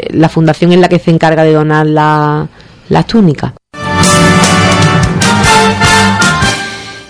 la 0.09 0.29
fundación 0.29 0.73
en 0.73 0.81
la 0.81 0.89
que 0.89 0.97
se 0.97 1.11
encarga 1.11 1.43
de 1.43 1.53
donar 1.53 1.85
las 1.85 3.05
túnicas. 3.05 3.53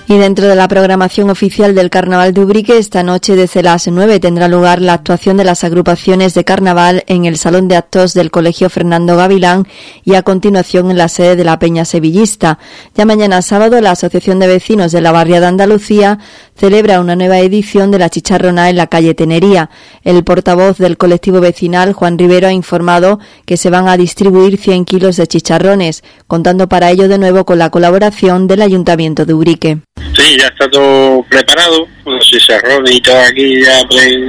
Y 0.09 0.17
dentro 0.17 0.47
de 0.47 0.55
la 0.55 0.69
programación 0.69 1.29
oficial 1.29 1.75
del 1.75 1.89
Carnaval 1.89 2.33
de 2.33 2.39
Ubrique, 2.39 2.77
esta 2.77 3.03
noche 3.03 3.35
desde 3.35 3.61
las 3.61 3.89
9 3.89 4.21
tendrá 4.21 4.47
lugar 4.47 4.81
la 4.81 4.93
actuación 4.93 5.35
de 5.35 5.43
las 5.43 5.65
agrupaciones 5.65 6.33
de 6.33 6.45
carnaval 6.45 7.03
en 7.07 7.25
el 7.25 7.37
Salón 7.37 7.67
de 7.67 7.75
Actos 7.75 8.13
del 8.13 8.31
Colegio 8.31 8.69
Fernando 8.69 9.17
Gavilán 9.17 9.67
y 10.05 10.13
a 10.13 10.21
continuación 10.21 10.91
en 10.91 10.97
la 10.97 11.09
sede 11.09 11.35
de 11.35 11.43
la 11.43 11.59
Peña 11.59 11.83
Sevillista. 11.83 12.57
Ya 12.95 13.05
mañana 13.05 13.41
sábado 13.41 13.81
la 13.81 13.91
Asociación 13.91 14.39
de 14.39 14.47
Vecinos 14.47 14.93
de 14.93 15.01
la 15.01 15.11
Barria 15.11 15.41
de 15.41 15.47
Andalucía 15.47 16.19
celebra 16.55 17.01
una 17.01 17.17
nueva 17.17 17.39
edición 17.39 17.91
de 17.91 17.99
la 17.99 18.09
chicharrona 18.09 18.69
en 18.69 18.77
la 18.77 18.87
calle 18.87 19.13
Tenería. 19.13 19.69
El 20.05 20.23
portavoz 20.23 20.77
del 20.77 20.95
colectivo 20.95 21.41
vecinal, 21.41 21.91
Juan 21.91 22.17
Rivero, 22.17 22.47
ha 22.47 22.53
informado 22.53 23.19
que 23.45 23.57
se 23.57 23.69
van 23.69 23.89
a 23.89 23.97
distribuir 23.97 24.57
100 24.57 24.85
kilos 24.85 25.17
de 25.17 25.27
chicharrones, 25.27 26.05
contando 26.27 26.69
para 26.69 26.91
ello 26.91 27.09
de 27.09 27.17
nuevo 27.17 27.45
con 27.45 27.59
la 27.59 27.71
colaboración 27.71 28.47
del 28.47 28.61
Ayuntamiento 28.61 29.25
de 29.25 29.33
Ubrique. 29.33 29.81
Sí, 30.17 30.35
ya 30.39 30.47
está 30.47 30.67
todo 30.67 31.21
preparado, 31.29 31.87
los 32.05 32.25
chicharrones 32.25 32.95
y 32.95 33.01
todo 33.01 33.19
aquí 33.19 33.61
ya 33.61 33.83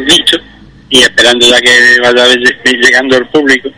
listo 0.06 0.38
y 0.90 0.98
esperando 0.98 1.46
ya 1.46 1.58
que 1.60 1.98
vaya 2.02 2.26
llegando 2.64 3.16
el 3.16 3.26
público 3.28 3.70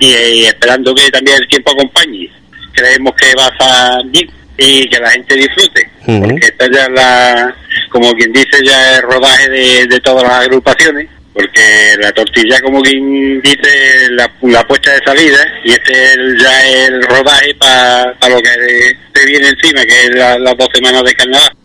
y, 0.00 0.44
esperando 0.44 0.94
que 0.94 1.10
también 1.10 1.36
el 1.40 1.48
tiempo 1.48 1.72
acompañe. 1.72 2.30
Creemos 2.72 3.12
que 3.14 3.34
va 3.34 3.46
a 3.60 4.02
bien 4.06 4.30
y 4.56 4.88
que 4.88 4.98
la 4.98 5.10
gente 5.10 5.34
disfrute, 5.36 5.90
porque 6.04 6.46
esta 6.46 6.66
ya 6.72 6.88
la, 6.88 7.54
como 7.90 8.12
quien 8.14 8.32
dice, 8.32 8.64
ya 8.64 8.96
el 8.96 9.02
rodaje 9.02 9.48
de, 9.50 10.00
todas 10.00 10.24
las 10.24 10.32
agrupaciones, 10.32 11.08
porque 11.38 11.96
la 12.00 12.10
tortilla, 12.10 12.60
como 12.60 12.82
quien 12.82 13.40
dice, 13.40 14.10
la, 14.10 14.28
la 14.42 14.66
puesta 14.66 14.92
de 14.92 15.04
salida, 15.04 15.38
y 15.64 15.70
este 15.70 15.92
es 15.92 16.42
ya 16.42 16.68
el 16.86 17.00
rodaje 17.04 17.54
para 17.54 18.12
lo 18.28 18.42
que 18.42 18.50
se 19.14 19.24
viene 19.24 19.48
encima, 19.48 19.86
que 19.86 20.06
es 20.06 20.10
las 20.16 20.56
dos 20.56 20.68
semanas 20.74 21.04
de 21.04 21.14
carnaval. 21.14 21.56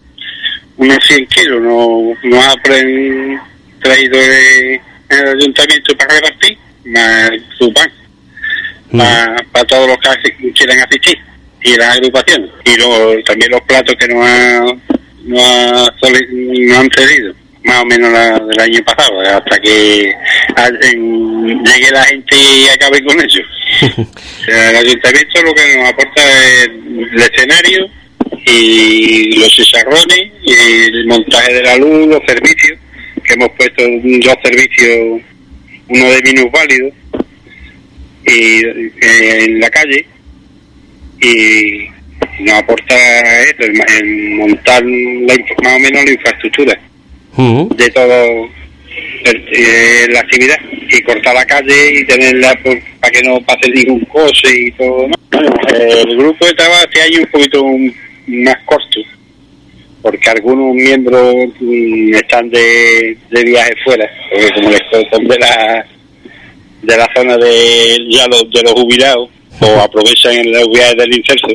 Unos 0.78 0.98
100 1.08 1.26
kilos, 1.26 1.62
no, 1.64 2.16
no 2.22 2.44
abren 2.44 3.40
traído 3.82 4.16
en 4.22 4.80
el 5.10 5.28
ayuntamiento 5.40 5.98
para 5.98 6.16
repartir, 6.20 6.58
más 6.86 7.32
su 7.58 7.74
pan, 7.74 7.92
para, 9.52 9.64
todos 9.66 9.88
los 9.88 9.98
que 9.98 10.52
quieran 10.52 10.82
asistir 10.82 11.18
y 11.64 11.76
las 11.78 11.98
agrupaciones. 11.98 12.52
Y 12.66 13.24
también 13.24 13.50
los 13.50 13.62
platos 13.62 13.96
que 13.96 14.08
nos, 14.08 14.24
ha, 14.24 14.66
no 15.24 16.78
han 16.78 16.92
cedido, 16.92 17.34
más 17.64 17.82
o 17.82 17.86
menos 17.86 18.12
del 18.12 18.60
año 18.60 18.84
pasado, 18.84 19.22
hasta 19.22 19.60
que 19.60 20.14
llegue 20.56 21.92
la 21.92 22.04
gente 22.04 22.36
y 22.36 22.68
acabe 22.70 23.04
con 23.04 23.20
ellos. 23.20 23.46
el 24.48 24.76
ayuntamiento 24.76 25.42
lo 25.44 25.54
que 25.54 25.78
nos 25.78 25.90
aporta 25.90 26.22
es 26.22 26.68
el 26.68 27.22
escenario 27.22 27.90
y 28.46 29.40
los 29.40 29.50
chicharrones 29.50 30.32
y 30.44 30.54
el 30.54 31.08
montaje 31.08 31.54
de 31.54 31.64
la 31.64 31.78
luz, 31.78 32.08
los 32.08 32.22
servicios 32.28 32.78
que 33.24 33.34
hemos 33.34 33.50
puesto 33.52 33.84
dos 33.84 34.38
servicios, 34.44 35.22
uno 35.88 36.10
de 36.10 36.50
válido 36.52 36.90
y 38.26 38.66
eh, 38.66 39.44
en 39.46 39.60
la 39.60 39.70
calle 39.70 40.06
y 41.22 42.44
nos 42.44 42.56
aporta 42.56 42.96
esto, 43.44 43.64
el, 43.64 44.36
montar 44.36 44.84
la, 44.84 45.36
más 45.64 45.76
o 45.76 45.80
menos 45.80 46.06
la 46.06 46.12
infraestructura 46.12 46.80
de 47.38 47.90
todo 47.92 48.50
eh, 49.26 50.08
la 50.10 50.20
actividad. 50.20 50.58
Y 50.90 51.02
cortar 51.02 51.34
la 51.34 51.46
calle 51.46 52.00
y 52.00 52.06
tenerla 52.06 52.58
para 53.00 53.12
que 53.12 53.24
no 53.24 53.42
pase 53.42 53.70
ningún 53.72 54.02
coche 54.06 54.50
y 54.54 54.72
todo. 54.72 55.08
el 55.74 56.18
grupo 56.18 56.46
de 56.46 56.54
trabajo 56.54 56.84
este 56.84 57.02
año 57.02 57.20
un 57.22 57.32
poquito 57.32 57.66
más 58.28 58.58
corto 58.66 59.00
porque 60.04 60.30
algunos 60.30 60.76
miembros 60.76 61.34
mm, 61.62 62.14
están 62.16 62.50
de, 62.50 63.18
de 63.32 63.44
viaje 63.46 63.72
fuera, 63.86 64.08
porque 64.30 64.50
como 64.54 64.70
les 64.70 64.82
son 65.10 65.28
de 65.28 65.40
la 65.40 65.86
de 66.84 66.98
la 66.98 67.10
zona 67.16 67.38
de 67.38 67.98
ya 68.10 68.28
los, 68.28 68.52
de 68.52 68.62
los 68.64 68.74
jubilados, 68.74 69.30
o 69.62 69.80
aprovechan 69.80 70.34
en 70.34 70.52
los 70.52 70.70
viajes 70.70 70.98
del 70.98 71.18
inserso 71.18 71.48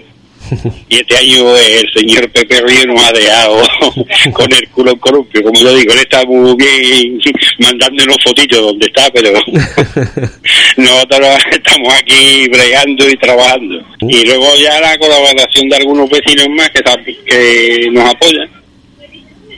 y 0.88 0.96
este 0.96 1.16
año 1.16 1.56
el 1.56 1.88
señor 1.94 2.30
Pepe 2.30 2.60
Río 2.60 2.86
nos 2.86 3.02
ha 3.02 3.12
dejado 3.12 3.62
con 4.32 4.52
el 4.52 4.68
culo 4.70 4.92
en 4.92 4.98
columpio, 4.98 5.42
como 5.42 5.60
yo 5.60 5.74
digo, 5.74 5.92
él 5.92 6.00
está 6.00 6.24
muy 6.24 6.54
bien 6.56 7.18
mandándonos 7.58 8.16
fotitos 8.24 8.60
donde 8.60 8.86
está, 8.86 9.10
pero 9.10 9.32
nosotros 10.76 11.28
estamos 11.52 11.94
aquí 11.94 12.48
bregando 12.48 13.08
y 13.08 13.16
trabajando. 13.16 13.84
Y 14.00 14.24
luego 14.24 14.46
ya 14.56 14.80
la 14.80 14.96
colaboración 14.98 15.68
de 15.68 15.76
algunos 15.76 16.08
vecinos 16.08 16.48
más 16.50 16.70
que, 16.70 16.82
que 17.24 17.88
nos 17.90 18.10
apoyan 18.10 18.48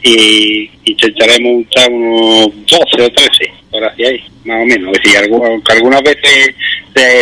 y 0.03 0.71
intentaremos 0.85 1.63
estar 1.65 1.91
unos 1.91 2.49
12 2.67 3.03
o 3.03 3.11
13 3.11 3.53
por 3.71 3.85
hacia 3.85 4.09
ahí, 4.09 4.23
más 4.45 4.63
o 4.63 4.65
menos. 4.65 4.93
Es 4.97 5.03
decir, 5.03 5.19
algunas 5.19 6.03
veces 6.03 6.55
se, 6.95 7.21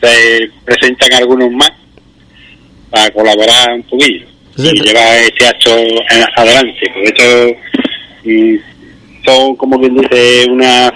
se 0.00 0.50
presentan 0.64 1.12
algunos 1.14 1.50
más 1.52 1.70
para 2.94 3.10
colaborar 3.10 3.74
un 3.74 3.82
poquillo 3.82 4.26
y 4.56 4.80
llevar 4.80 5.18
este 5.18 5.46
acto 5.46 5.70
adelante. 6.36 6.90
Porque 6.92 7.08
esto 7.08 7.56
mm, 8.24 9.24
son, 9.24 9.56
como 9.56 9.80
quien 9.80 9.96
dice, 9.96 10.46
unas... 10.48 10.92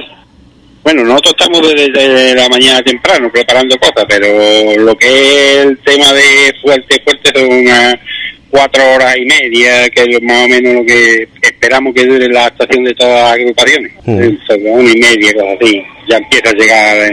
Bueno, 0.84 1.04
nosotros 1.04 1.34
estamos 1.38 1.74
desde, 1.74 2.34
la 2.34 2.48
mañana 2.48 2.82
temprano 2.82 3.30
preparando 3.30 3.76
cosas, 3.78 4.06
pero 4.08 4.80
lo 4.80 4.96
que 4.96 5.06
es 5.06 5.56
el 5.66 5.78
tema 5.78 6.12
de 6.12 6.54
fuerte, 6.62 7.02
fuerte 7.04 7.30
son 7.34 7.52
unas 7.52 7.94
cuatro 8.48 8.94
horas 8.94 9.16
y 9.18 9.26
media, 9.26 9.90
que 9.90 10.02
es 10.02 10.22
más 10.22 10.44
o 10.44 10.48
menos 10.48 10.74
lo 10.74 10.86
que 10.86 11.28
esperamos 11.42 11.92
que 11.94 12.06
dure 12.06 12.28
la 12.28 12.46
actuación 12.46 12.84
de 12.84 12.94
todas 12.94 13.22
las 13.22 13.32
agrupaciones. 13.32 13.92
Mm. 14.06 14.70
Una 14.70 14.90
y 14.90 14.98
media, 14.98 15.34
cosas 15.34 15.58
así. 15.60 15.82
Ya 16.08 16.16
empieza 16.16 16.48
a 16.48 16.54
llegar 16.54 17.12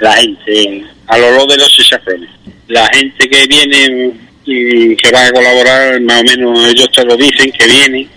la 0.00 0.12
gente 0.14 0.84
a 1.06 1.18
lo 1.18 1.30
largo 1.30 1.46
de 1.46 1.58
los 1.58 1.68
chicharrones 1.68 2.28
la 2.72 2.88
gente 2.94 3.28
que 3.28 3.46
viene 3.46 4.12
y 4.46 4.96
que 4.96 5.10
va 5.10 5.26
a 5.26 5.30
colaborar, 5.30 6.00
más 6.00 6.22
o 6.22 6.24
menos 6.24 6.70
ellos 6.70 6.90
te 6.90 7.04
lo 7.04 7.16
dicen 7.16 7.52
que 7.52 7.66
vienen, 7.66 8.08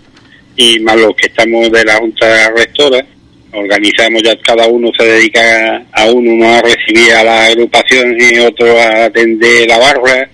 y 0.56 0.80
más 0.80 0.96
los 0.96 1.14
que 1.16 1.28
estamos 1.28 1.70
de 1.72 1.84
la 1.84 1.98
Junta 1.98 2.52
Rectora, 2.56 3.06
organizamos 3.52 4.24
ya 4.24 4.34
cada 4.38 4.66
uno 4.68 4.92
se 4.98 5.06
dedica 5.06 5.84
a 5.92 6.06
uno, 6.06 6.54
a 6.54 6.62
recibir 6.62 7.14
a 7.14 7.24
la 7.24 7.46
agrupación 7.48 8.16
y 8.18 8.40
otro 8.40 8.80
a 8.80 9.06
atender 9.06 9.68
la 9.68 9.78
barra 9.78 10.30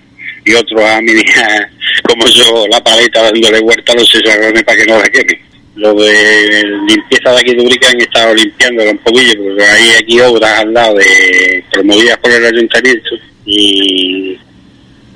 y 0.46 0.54
otro 0.54 0.86
a 0.86 1.02
mirar 1.02 1.70
como 2.08 2.26
yo 2.28 2.68
la 2.68 2.84
paleta 2.84 3.24
dándole 3.24 3.60
vuelta 3.60 3.94
a 3.94 3.96
los 3.96 4.08
chicharrones 4.08 4.64
para 4.64 4.78
que 4.78 4.86
no 4.86 5.00
la 5.00 5.10
queme. 5.10 5.42
Lo 5.76 5.96
de 5.96 6.64
limpieza 6.88 7.32
de 7.32 7.40
aquí 7.40 7.56
de 7.56 7.64
Urica 7.64 7.90
han 7.90 8.02
estado 8.02 8.36
limpiando 8.36 8.84
un 8.84 8.98
poquillo 9.00 9.34
porque 9.44 9.64
hay 9.64 9.96
aquí 10.00 10.20
obras 10.20 10.60
al 10.60 10.74
lado 10.74 10.96
de 10.96 11.64
promovidas 11.72 12.18
por 12.18 12.32
el 12.32 12.46
ayuntamiento 12.46 13.16
y, 13.46 14.38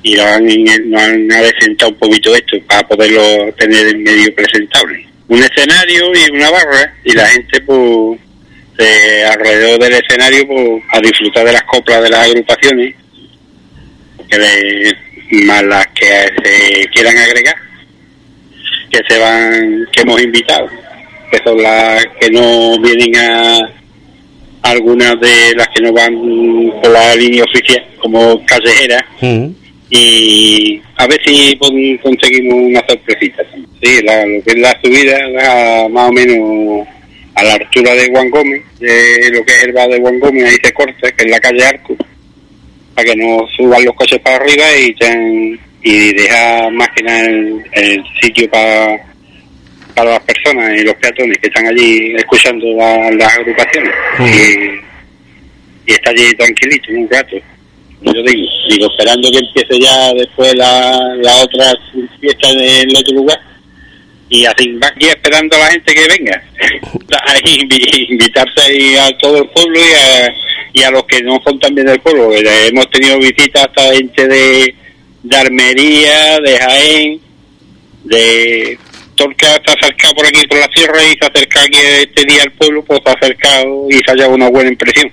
y 0.02 0.16
lo 0.16 0.24
han, 0.24 0.46
no 0.86 0.98
han 0.98 1.28
un 1.88 1.94
poquito 1.94 2.34
esto 2.34 2.56
para 2.66 2.86
poderlo 2.86 3.52
tener 3.58 3.88
en 3.88 4.02
medio 4.02 4.34
presentable. 4.34 5.06
Un 5.28 5.42
escenario 5.42 6.12
y 6.14 6.30
una 6.30 6.50
barra 6.50 6.94
y 7.04 7.12
la 7.12 7.26
gente 7.26 7.60
pues 7.62 8.20
alrededor 8.78 9.80
del 9.80 9.94
escenario 9.94 10.46
pues, 10.46 10.82
a 10.90 11.00
disfrutar 11.00 11.46
de 11.46 11.52
las 11.52 11.62
coplas 11.64 12.02
de 12.02 12.10
las 12.10 12.28
agrupaciones 12.28 12.94
que 14.28 14.92
más 15.30 15.62
las 15.64 15.86
que 15.88 16.06
se 16.42 16.88
quieran 16.92 17.16
agregar 17.16 17.56
que 18.90 19.00
se 19.08 19.18
van 19.18 19.86
que 19.92 20.00
hemos 20.02 20.20
invitado 20.20 20.68
que 21.30 21.38
son 21.42 21.62
las 21.62 22.04
que 22.20 22.30
no 22.30 22.78
vienen 22.80 23.16
a 23.16 23.75
algunas 24.70 25.18
de 25.20 25.54
las 25.56 25.68
que 25.68 25.82
no 25.82 25.92
van 25.92 26.14
por 26.82 26.90
la 26.90 27.14
línea 27.16 27.44
oficial 27.44 27.84
como 27.98 28.44
callejeras 28.44 29.02
mm. 29.20 29.46
y 29.90 30.80
a 30.96 31.06
ver 31.06 31.20
si 31.24 31.56
conseguimos 32.02 32.54
una 32.54 32.84
sorpresita 32.88 33.42
sí 33.82 34.00
lo 34.02 34.44
que 34.44 34.52
es 34.52 34.58
la 34.58 34.78
subida 34.82 35.88
más 35.88 36.08
o 36.08 36.12
menos 36.12 36.86
a 37.34 37.44
la 37.44 37.54
altura 37.54 37.94
de 37.94 38.10
Juan 38.10 38.30
Gómez 38.30 38.62
de 38.78 39.30
lo 39.32 39.44
que 39.44 39.52
es 39.52 39.64
el 39.64 39.72
bar 39.72 39.88
de 39.88 40.00
Juan 40.00 40.18
Gómez 40.18 40.44
ahí 40.44 40.56
se 40.62 40.72
corta 40.72 41.12
que 41.12 41.24
es 41.24 41.30
la 41.30 41.40
calle 41.40 41.64
Arco 41.64 41.96
para 42.94 43.08
que 43.10 43.16
no 43.16 43.46
suban 43.56 43.84
los 43.84 43.94
coches 43.94 44.18
para 44.20 44.36
arriba 44.36 44.64
y 44.78 44.94
y 45.82 46.12
deja 46.14 46.68
más 46.70 46.88
que 46.96 47.02
nada 47.04 47.28
el 47.72 48.02
sitio 48.20 48.50
para 48.50 48.98
para 49.96 50.10
las 50.10 50.20
personas 50.20 50.78
y 50.78 50.84
los 50.84 50.94
peatones 50.96 51.38
que 51.38 51.46
están 51.48 51.66
allí 51.66 52.14
escuchando 52.14 52.66
las 53.12 53.38
agrupaciones. 53.38 53.94
Y, 55.86 55.92
está 55.92 56.10
allí 56.10 56.34
tranquilito 56.34 56.92
un 56.92 57.08
rato 57.08 57.36
yo 58.02 58.22
digo, 58.22 58.46
digo 58.68 58.90
esperando 58.90 59.30
que 59.30 59.38
empiece 59.38 59.80
ya 59.80 60.12
después 60.12 60.54
la, 60.54 61.14
la 61.22 61.42
otra 61.42 61.72
fiesta 62.20 62.50
en 62.50 62.90
el 62.90 62.96
otro 62.96 63.14
lugar. 63.14 63.40
Y 64.28 64.44
así 64.44 64.72
va 64.72 64.88
aquí 64.88 65.06
esperando 65.06 65.56
a 65.56 65.60
la 65.60 65.66
gente 65.70 65.94
que 65.94 66.06
venga. 66.08 66.42
Ahí 67.26 67.60
invitarse 68.10 68.60
ahí 68.60 68.96
a 68.96 69.16
todo 69.18 69.38
el 69.42 69.48
pueblo 69.48 69.78
y 69.78 69.92
a, 69.94 70.34
y 70.74 70.82
a 70.82 70.90
los 70.90 71.04
que 71.04 71.22
no 71.22 71.40
son 71.44 71.58
también 71.58 71.86
del 71.86 72.00
pueblo 72.00 72.32
hemos 72.32 72.90
tenido 72.90 73.18
visitas 73.18 73.64
hasta 73.64 73.94
gente 73.94 74.26
de, 74.26 74.74
de 75.22 75.36
Armería 75.36 76.38
de 76.40 76.58
Jaén 76.58 77.20
de 78.04 78.78
el 79.24 79.36
que 79.36 79.46
está 79.46 79.72
acercado 79.72 80.14
por 80.14 80.26
aquí 80.26 80.46
por 80.46 80.58
la 80.58 80.68
sierra 80.74 81.02
y 81.02 81.16
se 81.18 81.26
acerca 81.26 81.62
aquí 81.62 81.78
este 81.78 82.24
día 82.24 82.42
al 82.42 82.52
pueblo, 82.52 82.84
pues 82.84 83.00
se 83.04 83.10
ha 83.10 83.14
acercado 83.14 83.86
y 83.88 83.94
se 83.94 84.10
ha 84.10 84.14
llevado 84.14 84.34
una 84.34 84.50
buena 84.50 84.70
impresión. 84.70 85.12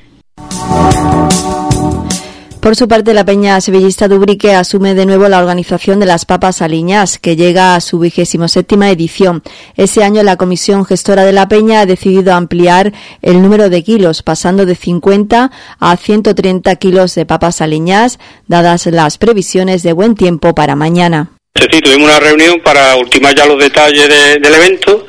Por 2.63 2.77
su 2.77 2.88
parte, 2.88 3.13
la 3.13 3.25
Peña 3.25 3.60
Sevillista 3.60 4.07
Dubrique 4.07 4.53
asume 4.53 4.95
de 4.95 5.05
nuevo 5.05 5.27
la 5.27 5.39
organización 5.39 6.00
de 6.00 6.05
las 6.05 6.24
Papas 6.24 6.62
Aliñas, 6.62 7.19
que 7.19 7.36
llega 7.36 7.75
a 7.75 7.81
su 7.81 8.00
vigésimo 8.00 8.48
séptima 8.48 8.89
edición. 8.89 9.43
Ese 9.75 10.01
año, 10.01 10.24
la 10.24 10.38
Comisión 10.38 10.86
Gestora 10.86 11.25
de 11.25 11.33
la 11.33 11.50
Peña 11.50 11.81
ha 11.81 11.86
decidido 11.86 12.33
ampliar 12.33 12.93
el 13.22 13.41
número 13.41 13.69
de 13.69 13.83
kilos, 13.83 14.24
pasando 14.24 14.65
de 14.65 14.75
50 14.75 15.51
a 15.77 15.98
130 15.98 16.74
kilos 16.77 17.15
de 17.15 17.25
papas 17.25 17.60
aliñas, 17.60 18.17
dadas 18.48 18.86
las 18.86 19.17
previsiones 19.17 19.83
de 19.83 19.91
buen 19.91 20.15
tiempo 20.15 20.55
para 20.55 20.77
mañana. 20.77 21.33
Sí, 21.55 21.81
tuvimos 21.81 22.10
una 22.10 22.19
reunión 22.19 22.60
para 22.62 22.95
ultimar 22.95 23.36
ya 23.36 23.45
los 23.45 23.60
detalles 23.60 24.10
del 24.10 24.53
evento 24.55 25.05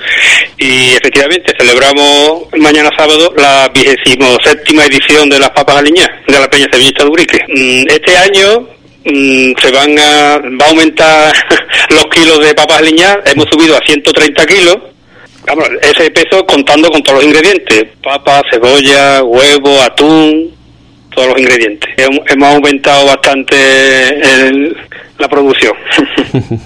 y 0.59 0.91
efectivamente 0.91 1.55
celebramos 1.59 2.53
mañana 2.59 2.91
sábado 2.95 3.33
la 3.35 3.71
vigésimo 3.75 4.37
séptima 4.45 4.85
edición 4.85 5.31
de 5.31 5.39
las 5.39 5.49
papas 5.51 5.77
aliñas 5.77 6.07
de 6.29 6.39
la 6.39 6.51
Peña 6.51 6.67
Sevillista 6.71 7.03
de 7.03 7.11
Urique. 7.11 7.39
Mm, 7.49 7.85
este 7.89 8.17
año 8.19 8.69
mm, 9.07 9.53
se 9.59 9.71
van 9.71 9.99
a, 9.99 10.39
va 10.61 10.67
a 10.67 10.69
aumentar 10.69 11.35
los 11.89 12.05
kilos 12.07 12.39
de 12.41 12.55
papas 12.55 12.79
aliñas, 12.79 13.17
hemos 13.25 13.47
subido 13.51 13.75
a 13.75 13.81
130 13.81 14.47
kilos. 14.47 14.77
ese 15.81 16.11
peso 16.11 16.45
contando 16.45 16.91
con 16.91 17.03
todos 17.03 17.21
los 17.21 17.25
ingredientes, 17.25 17.85
papas, 18.03 18.43
cebolla, 18.51 19.23
huevo, 19.23 19.81
atún, 19.81 20.54
todos 21.15 21.29
los 21.29 21.39
ingredientes. 21.39 21.91
Hemos 21.97 22.49
aumentado 22.49 23.07
bastante 23.07 23.57
la 25.19 25.29
producción 25.29 25.73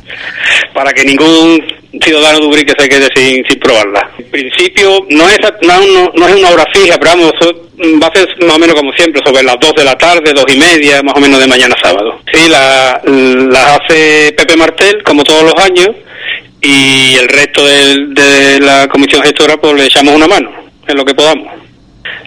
para 0.75 0.93
que 0.93 1.05
ningún 1.05 1.63
ciudadano 2.01 2.41
de 2.41 2.47
Ubrique 2.47 2.75
se 2.79 2.89
quede 2.89 3.09
sin, 3.15 3.45
sin 3.47 3.59
probarla. 3.61 4.11
En 4.19 4.31
principio 4.31 5.07
no 5.11 5.29
es, 5.29 5.39
no, 5.63 6.27
es 6.27 6.35
una 6.35 6.51
hora 6.51 6.65
fija, 6.73 6.97
pero 6.99 7.13
vamos, 7.13 7.33
va 8.03 8.07
a 8.07 8.17
ser 8.17 8.29
más 8.45 8.57
o 8.57 8.59
menos 8.59 8.75
como 8.75 8.93
siempre, 8.93 9.23
sobre 9.25 9.43
las 9.43 9.57
2 9.61 9.75
de 9.75 9.85
la 9.85 9.97
tarde, 9.97 10.33
dos 10.33 10.47
y 10.49 10.59
media, 10.59 11.03
más 11.03 11.15
o 11.17 11.21
menos 11.21 11.41
de 11.41 11.47
mañana 11.47 11.75
sábado. 11.83 12.21
Sí, 12.33 12.49
las 12.49 13.05
la 13.05 13.75
hace 13.77 14.33
Pepe 14.37 14.57
Martel, 14.57 15.03
como 15.03 15.25
todos 15.25 15.43
los 15.43 15.55
años, 15.65 15.91
y 16.61 17.15
el 17.17 17.29
resto 17.29 17.65
de, 17.65 18.07
de 18.09 18.61
la 18.61 18.89
comisión 18.89 19.23
gestora 19.23 19.57
pues 19.57 19.75
le 19.75 19.87
echamos 19.87 20.15
una 20.15 20.27
mano 20.27 20.51
en 20.87 20.97
lo 20.97 21.05
que 21.05 21.15
podamos 21.15 21.68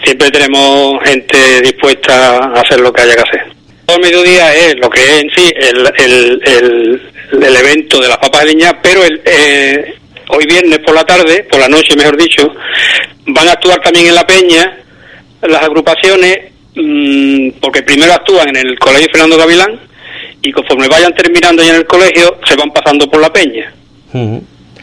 siempre 0.04 0.32
tenemos 0.32 1.04
gente 1.04 1.62
dispuesta 1.62 2.38
a 2.38 2.62
hacer 2.62 2.80
lo 2.80 2.92
que 2.92 3.02
haya 3.02 3.16
que 3.16 3.22
hacer. 3.22 3.54
Todo 3.86 3.98
el 3.98 4.04
mediodía 4.04 4.54
es 4.56 4.76
lo 4.78 4.90
que 4.90 5.02
es 5.02 5.24
en 5.24 5.30
sí 5.36 5.54
el, 5.56 5.94
el, 5.98 7.02
el, 7.44 7.56
evento 7.56 8.00
de 8.00 8.08
las 8.08 8.18
papas 8.18 8.42
de 8.42 8.48
leña, 8.48 8.80
pero 8.82 9.04
el, 9.04 9.22
eh, 9.26 9.96
hoy 10.30 10.46
viernes 10.46 10.80
por 10.80 10.96
la 10.96 11.04
tarde, 11.04 11.46
por 11.50 11.60
la 11.60 11.68
noche 11.68 11.96
mejor 11.96 12.18
dicho, 12.18 12.54
van 13.28 13.48
a 13.48 13.52
actuar 13.52 13.80
también 13.82 14.08
en 14.08 14.16
la 14.16 14.26
peña 14.26 14.78
las 15.42 15.64
agrupaciones, 15.64 16.38
mm, 16.76 17.50
porque 17.60 17.82
primero 17.82 18.14
actúan 18.14 18.50
en 18.50 18.58
el 18.58 18.80
Colegio 18.80 19.08
Fernando 19.12 19.38
Gavilán 19.38 19.80
y 20.42 20.52
conforme 20.52 20.88
vayan 20.88 21.14
terminando 21.14 21.64
ya 21.64 21.70
en 21.70 21.76
el 21.76 21.86
colegio, 21.86 22.40
se 22.46 22.56
van 22.56 22.72
pasando 22.72 23.10
por 23.10 23.22
la 23.22 23.32
peña. 23.32 23.72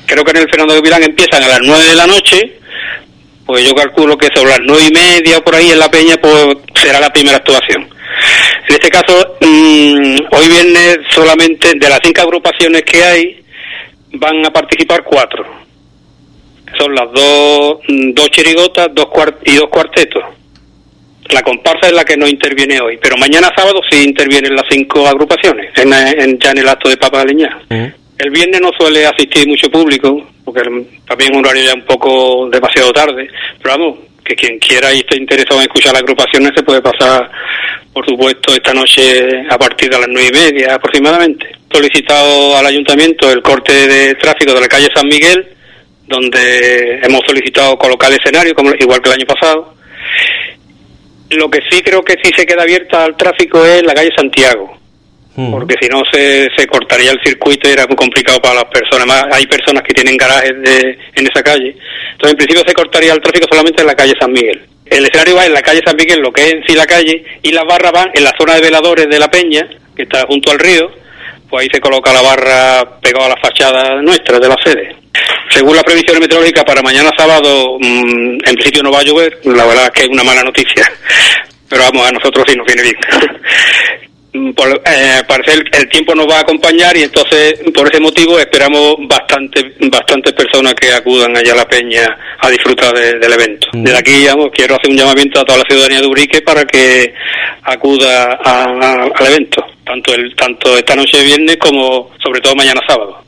Creo 0.06 0.24
que 0.24 0.30
en 0.30 0.36
el 0.38 0.48
Fernando 0.48 0.74
Gavilán 0.74 1.02
empiezan 1.02 1.42
a 1.42 1.48
las 1.48 1.60
9 1.62 1.84
de 1.84 1.96
la 1.96 2.06
noche 2.06 2.58
pues 3.48 3.66
yo 3.66 3.74
calculo 3.74 4.18
que 4.18 4.28
sobre 4.34 4.50
las 4.50 4.60
nueve 4.62 4.82
y 4.90 4.92
media 4.92 5.40
por 5.40 5.54
ahí 5.54 5.70
en 5.70 5.78
la 5.78 5.90
peña 5.90 6.18
pues 6.20 6.48
será 6.74 7.00
la 7.00 7.08
primera 7.08 7.38
actuación. 7.38 7.88
En 8.68 8.74
este 8.74 8.90
caso, 8.90 9.36
mm, 9.40 10.16
hoy 10.32 10.48
viernes 10.48 10.98
solamente 11.14 11.72
de 11.74 11.88
las 11.88 11.98
cinco 12.04 12.20
agrupaciones 12.20 12.82
que 12.82 13.02
hay 13.02 13.42
van 14.12 14.44
a 14.44 14.50
participar 14.50 15.02
cuatro. 15.02 15.46
Son 16.76 16.94
las 16.94 17.10
dos, 17.10 17.78
mm, 17.88 18.12
dos 18.12 18.30
chirigotas 18.32 18.88
dos 18.92 19.08
y 19.46 19.54
dos 19.56 19.70
cuartetos. 19.70 20.24
La 21.30 21.40
comparsa 21.40 21.86
es 21.86 21.94
la 21.94 22.04
que 22.04 22.18
no 22.18 22.28
interviene 22.28 22.82
hoy, 22.82 22.98
pero 23.00 23.16
mañana 23.16 23.50
sábado 23.56 23.80
sí 23.90 24.04
intervienen 24.04 24.54
las 24.54 24.66
cinco 24.68 25.08
agrupaciones 25.08 25.72
en, 25.74 26.38
ya 26.38 26.50
en 26.50 26.58
el 26.58 26.68
acto 26.68 26.90
de 26.90 26.98
Papa 26.98 27.24
Leña. 27.24 27.58
El 28.18 28.30
viernes 28.30 28.60
no 28.60 28.70
suele 28.76 29.06
asistir 29.06 29.46
mucho 29.46 29.70
público, 29.70 30.28
porque 30.44 30.62
también 31.06 31.37
un 31.37 31.46
horario 31.46 31.62
ya 31.62 31.75
un 31.75 31.84
poco 31.84 32.48
demasiado 32.50 32.92
tarde, 32.92 33.28
pero 33.62 33.78
vamos, 33.78 33.98
que 34.25 34.34
quien 34.34 34.58
quiera 34.58 34.92
y 34.92 34.98
esté 34.98 35.16
interesado 35.16 35.60
en 35.60 35.68
escuchar 35.68 35.92
las 35.92 36.02
agrupaciones 36.02 36.50
se 36.54 36.64
puede 36.64 36.82
pasar, 36.82 37.30
por 37.92 38.04
supuesto, 38.04 38.52
esta 38.52 38.75
noche 38.75 39.46
a 39.48 39.56
partir 39.56 39.88
de 39.88 40.00
las 40.00 40.08
nueve 40.08 40.30
y 40.32 40.37
media 40.37 40.75
aproximadamente. 40.75 41.46
Solicitado 41.72 42.56
al 42.56 42.66
ayuntamiento 42.66 43.30
el 43.30 43.40
corte 43.40 43.72
de 43.87 44.14
tráfico 44.16 44.52
de 44.52 44.62
la 44.62 44.68
calle 44.68 44.88
San 44.92 45.07
Miguel, 45.07 45.46
donde 46.09 46.98
hemos 47.02 47.20
solicitado 47.24 47.78
colocar 47.78 48.11
el 48.11 48.18
escenario, 48.18 48.52
como, 48.52 48.72
igual 48.74 49.00
que 49.00 49.11
el 49.11 49.20
año 49.20 49.26
pasado. 49.26 49.74
Lo 51.31 51.48
que 51.48 51.61
sí 51.70 51.83
creo 51.83 52.02
que 52.02 52.16
sí 52.20 52.33
se 52.37 52.44
queda 52.44 52.62
abierta 52.62 53.04
al 53.04 53.16
tráfico 53.16 53.64
es 53.64 53.85
la 53.85 53.94
calle 53.94 54.11
Santiago 54.16 54.77
porque 55.51 55.77
si 55.81 55.88
no 55.88 56.03
se, 56.12 56.48
se 56.57 56.66
cortaría 56.66 57.12
el 57.12 57.20
circuito 57.22 57.68
y 57.68 57.72
era 57.72 57.87
muy 57.87 57.94
complicado 57.94 58.40
para 58.40 58.57
las 58.57 58.64
personas. 58.64 59.07
Más 59.07 59.24
hay 59.31 59.46
personas 59.46 59.85
que 59.85 59.94
tienen 59.94 60.16
garajes 60.16 60.53
de, 60.61 60.98
en 61.14 61.27
esa 61.27 61.42
calle. 61.42 61.77
Entonces, 62.12 62.33
en 62.33 62.37
principio 62.37 62.64
se 62.66 62.74
cortaría 62.74 63.12
el 63.12 63.20
tráfico 63.20 63.46
solamente 63.48 63.83
en 63.83 63.87
la 63.87 63.94
calle 63.94 64.14
San 64.18 64.33
Miguel. 64.33 64.66
El 64.87 65.05
escenario 65.05 65.37
va 65.37 65.46
en 65.46 65.55
la 65.55 65.62
calle 65.62 65.81
San 65.85 65.96
Miguel, 65.96 66.20
lo 66.20 66.33
que 66.33 66.42
es 66.42 66.55
en 66.55 66.64
sí 66.66 66.74
la 66.74 66.87
calle, 66.87 67.24
y 67.42 67.53
las 67.53 67.64
barras 67.66 67.92
van 67.92 68.11
en 68.14 68.24
la 68.24 68.35
zona 68.37 68.55
de 68.55 68.62
veladores 68.62 69.07
de 69.09 69.18
la 69.18 69.31
Peña, 69.31 69.68
que 69.94 70.03
está 70.03 70.27
junto 70.27 70.51
al 70.51 70.59
río, 70.59 70.90
pues 71.48 71.62
ahí 71.62 71.68
se 71.72 71.81
coloca 71.81 72.12
la 72.12 72.22
barra 72.22 73.01
pegada 73.01 73.27
a 73.27 73.29
la 73.31 73.40
fachada 73.40 74.03
nuestra 74.03 74.40
de 74.40 74.48
la 74.48 74.57
sede. 74.64 74.96
Según 75.51 75.77
la 75.77 75.83
previsión 75.83 76.18
meteorológica, 76.18 76.64
para 76.64 76.83
mañana 76.83 77.11
sábado, 77.16 77.79
mm, 77.79 78.38
en 78.44 78.55
principio 78.55 78.83
no 78.83 78.90
va 78.90 79.01
a 79.01 79.05
llover, 79.05 79.38
la 79.44 79.66
verdad 79.66 79.85
es 79.85 79.90
que 79.90 80.03
es 80.03 80.09
una 80.09 80.24
mala 80.24 80.42
noticia, 80.42 80.90
pero 81.68 81.83
vamos, 81.85 82.09
a 82.09 82.12
nosotros 82.12 82.44
sí 82.48 82.57
nos 82.57 82.66
viene 82.66 82.83
bien. 82.83 82.96
Por, 84.55 84.83
eh, 84.85 85.22
parece 85.27 85.55
el, 85.55 85.64
el, 85.72 85.88
tiempo 85.88 86.14
nos 86.14 86.29
va 86.29 86.38
a 86.38 86.40
acompañar 86.40 86.96
y 86.96 87.03
entonces 87.03 87.61
por 87.74 87.88
ese 87.88 88.01
motivo 88.01 88.38
esperamos 88.38 88.96
bastante 89.01 89.74
bastantes 89.81 90.33
personas 90.33 90.74
que 90.74 90.92
acudan 90.92 91.37
allá 91.37 91.53
a 91.53 91.57
la 91.57 91.68
peña 91.68 92.07
a 92.38 92.51
disfrutar 92.51 92.94
del 92.94 93.33
evento. 93.33 93.68
Mm. 93.72 93.85
Desde 93.85 93.98
aquí 93.98 94.12
digamos, 94.12 94.48
quiero 94.55 94.77
hacer 94.77 94.90
un 94.90 94.96
llamamiento 94.96 95.40
a 95.40 95.44
toda 95.44 95.59
la 95.59 95.64
ciudadanía 95.64 96.01
de 96.01 96.07
Urique 96.07 96.42
para 96.42 96.64
que 96.64 97.14
acuda 97.62 98.38
al 98.44 99.27
evento, 99.27 99.64
tanto 99.85 100.14
el 100.14 100.35
tanto 100.35 100.77
esta 100.77 100.94
noche 100.94 101.18
de 101.18 101.24
viernes 101.24 101.57
como 101.57 102.11
sobre 102.22 102.40
todo 102.40 102.55
mañana 102.55 102.81
sábado. 102.87 103.24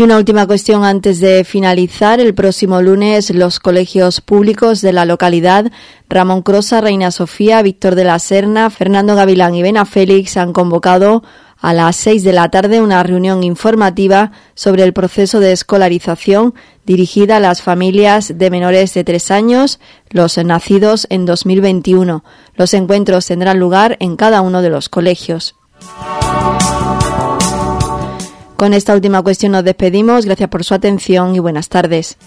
Y 0.00 0.02
una 0.02 0.16
última 0.16 0.46
cuestión 0.46 0.82
antes 0.82 1.20
de 1.20 1.44
finalizar. 1.44 2.20
El 2.20 2.32
próximo 2.32 2.80
lunes 2.80 3.28
los 3.28 3.60
colegios 3.60 4.22
públicos 4.22 4.80
de 4.80 4.94
la 4.94 5.04
localidad 5.04 5.70
Ramón 6.08 6.40
Crosa, 6.40 6.80
Reina 6.80 7.10
Sofía, 7.10 7.60
Víctor 7.60 7.96
de 7.96 8.04
la 8.04 8.18
Serna, 8.18 8.70
Fernando 8.70 9.14
Gavilán 9.14 9.54
y 9.54 9.60
Bena 9.62 9.84
Félix 9.84 10.38
han 10.38 10.54
convocado 10.54 11.22
a 11.60 11.74
las 11.74 11.96
seis 11.96 12.24
de 12.24 12.32
la 12.32 12.48
tarde 12.48 12.80
una 12.80 13.02
reunión 13.02 13.44
informativa 13.44 14.32
sobre 14.54 14.84
el 14.84 14.94
proceso 14.94 15.38
de 15.38 15.52
escolarización 15.52 16.54
dirigida 16.86 17.36
a 17.36 17.40
las 17.40 17.60
familias 17.60 18.38
de 18.38 18.50
menores 18.50 18.94
de 18.94 19.04
tres 19.04 19.30
años, 19.30 19.80
los 20.08 20.38
nacidos 20.38 21.08
en 21.10 21.26
2021. 21.26 22.24
Los 22.54 22.72
encuentros 22.72 23.26
tendrán 23.26 23.58
lugar 23.58 23.98
en 24.00 24.16
cada 24.16 24.40
uno 24.40 24.62
de 24.62 24.70
los 24.70 24.88
colegios. 24.88 25.56
Con 28.60 28.74
esta 28.74 28.92
última 28.92 29.22
cuestión 29.22 29.52
nos 29.52 29.64
despedimos. 29.64 30.26
Gracias 30.26 30.50
por 30.50 30.64
su 30.64 30.74
atención 30.74 31.34
y 31.34 31.38
buenas 31.38 31.70
tardes. 31.70 32.18